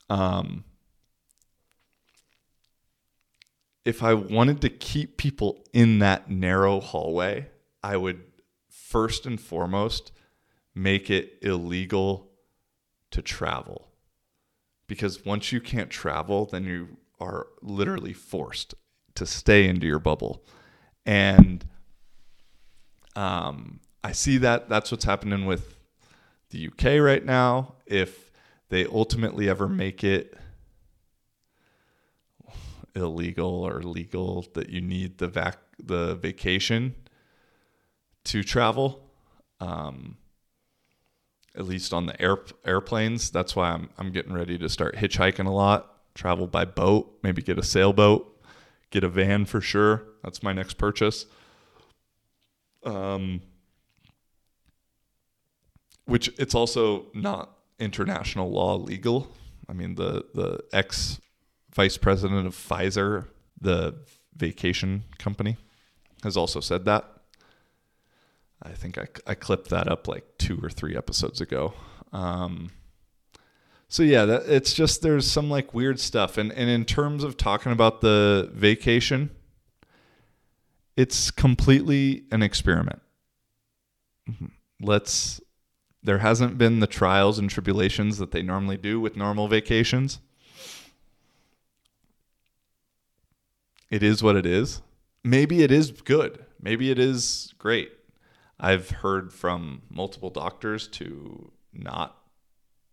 [0.09, 0.65] um,
[3.85, 7.49] if I wanted to keep people in that narrow hallway,
[7.83, 8.23] I would
[8.69, 10.13] first and foremost
[10.75, 12.31] make it illegal
[13.11, 13.89] to travel.
[14.87, 18.75] Because once you can't travel, then you are literally forced
[19.15, 20.45] to stay into your bubble.
[21.07, 21.65] And
[23.17, 25.77] um, I see that that's what's happening with
[26.51, 27.75] the UK right now.
[27.87, 28.31] If
[28.69, 30.37] they ultimately ever make it
[32.95, 36.95] illegal or legal that you need the vac the vacation
[38.25, 39.11] to travel.
[39.61, 40.17] Um,
[41.57, 43.31] at least on the air airplanes.
[43.31, 45.87] That's why I'm I'm getting ready to start hitchhiking a lot.
[46.15, 48.43] Travel by boat, maybe get a sailboat,
[48.91, 50.05] get a van for sure.
[50.23, 51.27] That's my next purchase.
[52.85, 53.43] Um,
[56.07, 59.31] which it's also not international law legal.
[59.69, 61.21] I mean the the ex
[61.75, 63.27] vice president of Pfizer,
[63.61, 63.95] the
[64.37, 65.57] vacation company,
[66.23, 67.05] has also said that.
[68.63, 71.73] I think I, I clipped that up like two or three episodes ago.
[72.13, 72.71] Um,
[73.89, 77.37] so yeah, that, it's just there's some like weird stuff, and and in terms of
[77.37, 79.31] talking about the vacation,
[80.97, 83.03] it's completely an experiment.
[84.29, 84.47] Mm-hmm.
[84.81, 85.41] Let's.
[86.03, 90.21] There hasn't been the trials and tribulations that they normally do with normal vacations.
[93.91, 94.83] It is what it is.
[95.25, 96.45] Maybe it is good.
[96.61, 97.93] Maybe it is great.
[98.59, 102.17] I've heard from multiple doctors to not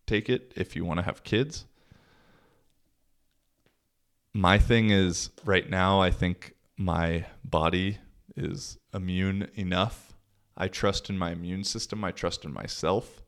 [0.05, 1.65] take it if you want to have kids.
[4.33, 7.97] My thing is right now, I think my body
[8.35, 10.13] is immune enough.
[10.55, 12.03] I trust in my immune system.
[12.03, 13.21] I trust in myself.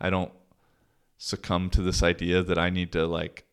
[0.00, 0.32] I don't
[1.16, 3.44] succumb to this idea that I need to like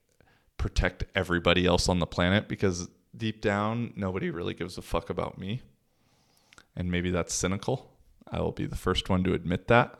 [0.57, 5.38] protect everybody else on the planet because deep down, nobody really gives a fuck about
[5.38, 5.61] me.
[6.76, 7.91] And maybe that's cynical.
[8.30, 9.99] I will be the first one to admit that.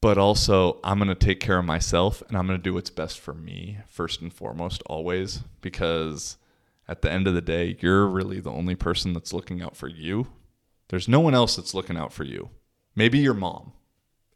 [0.00, 2.90] But also, I'm going to take care of myself and I'm going to do what's
[2.90, 6.38] best for me, first and foremost, always, because
[6.88, 9.86] at the end of the day, you're really the only person that's looking out for
[9.86, 10.26] you.
[10.88, 12.50] There's no one else that's looking out for you.
[12.96, 13.72] Maybe your mom.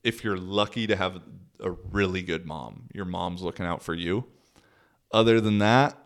[0.05, 1.21] If you're lucky to have
[1.59, 4.25] a really good mom, your mom's looking out for you.
[5.13, 5.97] Other than that,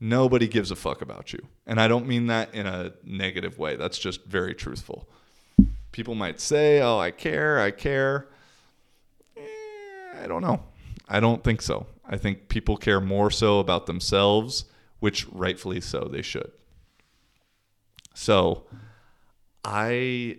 [0.00, 1.40] nobody gives a fuck about you.
[1.66, 3.76] And I don't mean that in a negative way.
[3.76, 5.08] That's just very truthful.
[5.92, 8.28] People might say, oh, I care, I care.
[9.36, 10.62] Eh, I don't know.
[11.08, 11.86] I don't think so.
[12.06, 14.64] I think people care more so about themselves,
[15.00, 16.50] which rightfully so they should.
[18.14, 18.64] So
[19.64, 20.38] I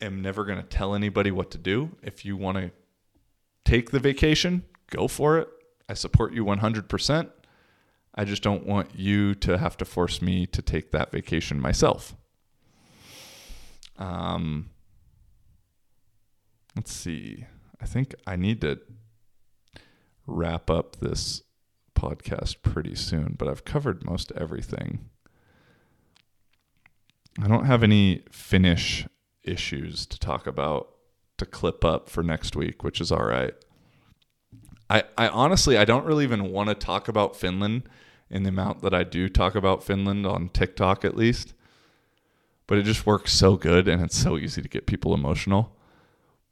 [0.00, 1.96] am never going to tell anybody what to do.
[2.02, 2.70] If you want to
[3.64, 5.48] take the vacation, go for it.
[5.90, 7.30] I support you 100%.
[8.14, 12.14] I just don't want you to have to force me to take that vacation myself.
[13.98, 14.70] Um,
[16.76, 17.44] let's see.
[17.82, 18.78] I think I need to
[20.28, 21.42] wrap up this
[21.96, 25.10] podcast pretty soon, but I've covered most everything.
[27.42, 29.08] I don't have any Finnish
[29.42, 30.94] issues to talk about
[31.38, 33.54] to clip up for next week, which is all right.
[34.90, 37.84] I, I honestly I don't really even want to talk about Finland
[38.28, 41.54] in the amount that I do talk about Finland on TikTok at least.
[42.66, 45.76] But it just works so good and it's so easy to get people emotional.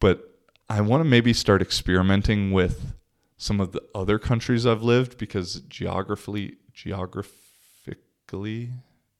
[0.00, 2.94] But I want to maybe start experimenting with
[3.36, 8.70] some of the other countries I've lived because geographically geographically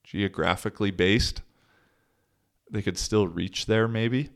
[0.03, 1.41] geographically based
[2.71, 4.29] they could still reach there maybe.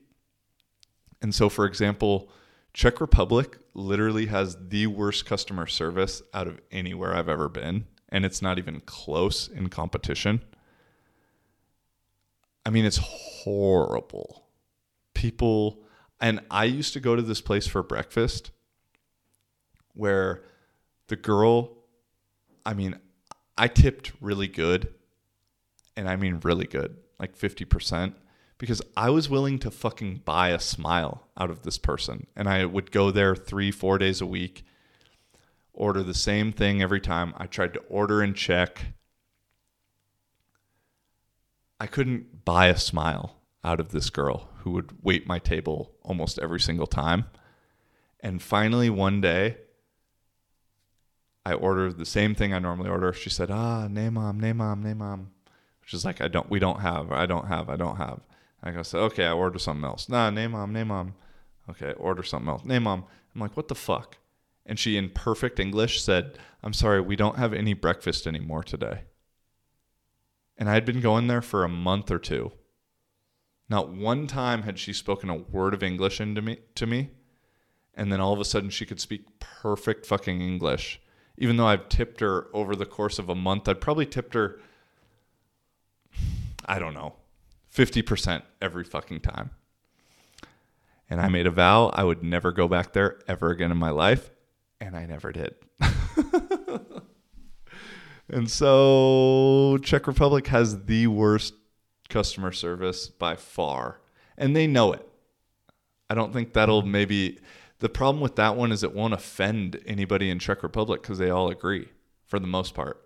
[1.22, 2.30] And so for example,
[2.74, 8.26] Czech Republic literally has the worst customer service out of anywhere I've ever been and
[8.26, 10.40] it's not even close in competition.
[12.64, 14.46] I mean, it's horrible.
[15.16, 15.80] People,
[16.22, 18.52] and I used to go to this place for breakfast
[19.96, 20.44] where
[21.08, 21.72] the girl,
[22.66, 23.00] I mean,
[23.58, 24.94] I tipped really good,
[25.98, 28.14] and I mean really good, like 50%,
[28.64, 32.28] because I was willing to fucking buy a smile out of this person.
[32.34, 34.64] And I would go there three, four days a week,
[35.74, 37.34] order the same thing every time.
[37.36, 38.94] I tried to order and Czech.
[41.78, 43.36] I couldn't buy a smile
[43.66, 47.26] out of this girl who would wait my table almost every single time.
[48.22, 49.58] And finally, one day,
[51.46, 53.12] I ordered the same thing I normally order.
[53.12, 55.32] She said, "Ah, nee mom, nee mom, mom,"
[55.82, 58.22] which is like, "I don't, we don't have, I don't have, I don't have."
[58.64, 61.16] I go, "say, "Okay, I order something else." Nah, nee mom, nee mom.
[61.70, 62.64] Okay, order something else.
[62.64, 63.06] Nee mom.
[63.36, 64.18] I'm like, "What the fuck?"
[64.66, 69.04] And she, in perfect English, said, "I'm sorry, we don't have any breakfast anymore today."
[70.58, 72.54] And I had been going there for a month or two.
[73.70, 77.12] Not one time had she spoken a word of English into me to me.
[77.96, 81.02] And then all of a sudden she could speak perfect fucking English.
[81.38, 84.60] Even though I've tipped her over the course of a month, I'd probably tipped her
[86.66, 87.16] I don't know,
[87.76, 89.52] 50% every fucking time.
[91.10, 93.90] And I made a vow I would never go back there ever again in my
[93.90, 94.32] life,
[94.80, 95.56] and I never did.
[98.30, 101.54] And so Czech Republic has the worst
[102.10, 104.00] customer service by far.
[104.38, 105.08] And they know it.
[106.10, 107.40] I don't think that'll maybe
[107.80, 111.30] the problem with that one is it won't offend anybody in Czech Republic because they
[111.30, 111.90] all agree
[112.26, 113.00] for the most part.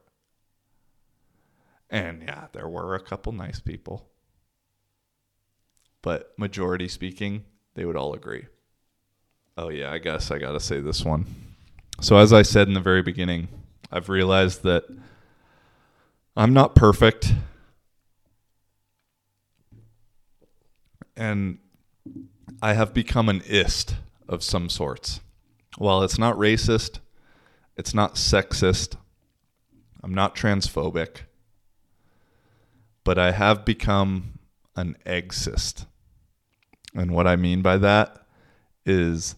[1.89, 4.09] And yeah, there were a couple nice people.
[6.07, 7.43] But majority speaking,
[7.75, 8.45] they would all agree.
[9.57, 11.25] Oh yeah, I guess I got to say this one.
[11.99, 13.49] So as I said in the very beginning,
[13.91, 14.85] I've realized that
[16.37, 17.33] I'm not perfect.
[21.17, 21.57] And
[22.61, 23.97] I have become an ist
[24.29, 25.19] of some sorts.
[25.77, 26.99] While it's not racist,
[27.75, 28.95] it's not sexist,
[30.01, 31.23] I'm not transphobic,
[33.03, 34.39] but I have become
[34.77, 35.85] an eggist.
[36.97, 38.25] And what I mean by that
[38.85, 39.35] is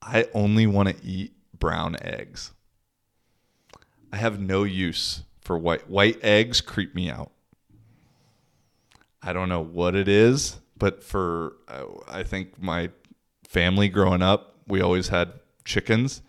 [0.00, 2.52] I only want to eat brown eggs.
[4.12, 7.30] I have no use for white white eggs creep me out.
[9.22, 11.56] I don't know what it is, but for
[12.08, 12.90] I think my
[13.46, 15.32] family growing up, we always had
[15.64, 16.22] chickens,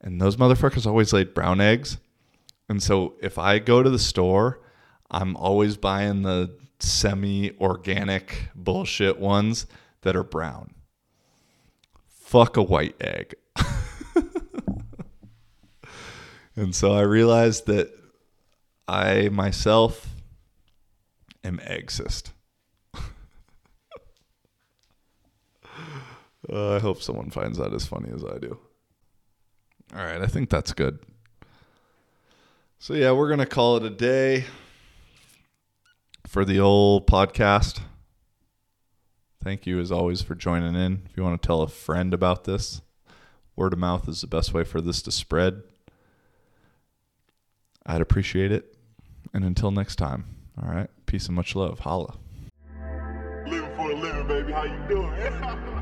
[0.00, 1.98] and those motherfuckers always laid brown eggs.
[2.68, 4.60] And so if I go to the store,
[5.10, 9.66] I'm always buying the semi-organic bullshit ones
[10.02, 10.72] that are brown.
[12.06, 13.34] Fuck a white egg.
[16.60, 17.90] And so I realized that
[18.86, 20.06] I myself
[21.42, 22.32] am eggist.
[26.50, 28.58] Uh, I hope someone finds that as funny as I do.
[29.94, 30.98] All right, I think that's good.
[32.80, 34.46] So yeah, we're gonna call it a day
[36.30, 37.80] for the old podcast.
[39.42, 41.02] Thank you as always for joining in.
[41.10, 42.82] If you want to tell a friend about this,
[43.56, 45.64] word of mouth is the best way for this to spread.
[47.84, 48.76] I'd appreciate it.
[49.34, 50.24] And until next time,
[50.62, 51.80] all right, peace and much love.
[51.80, 52.14] Holla.
[53.48, 54.52] Living for a living, baby.
[54.52, 55.76] How you doing?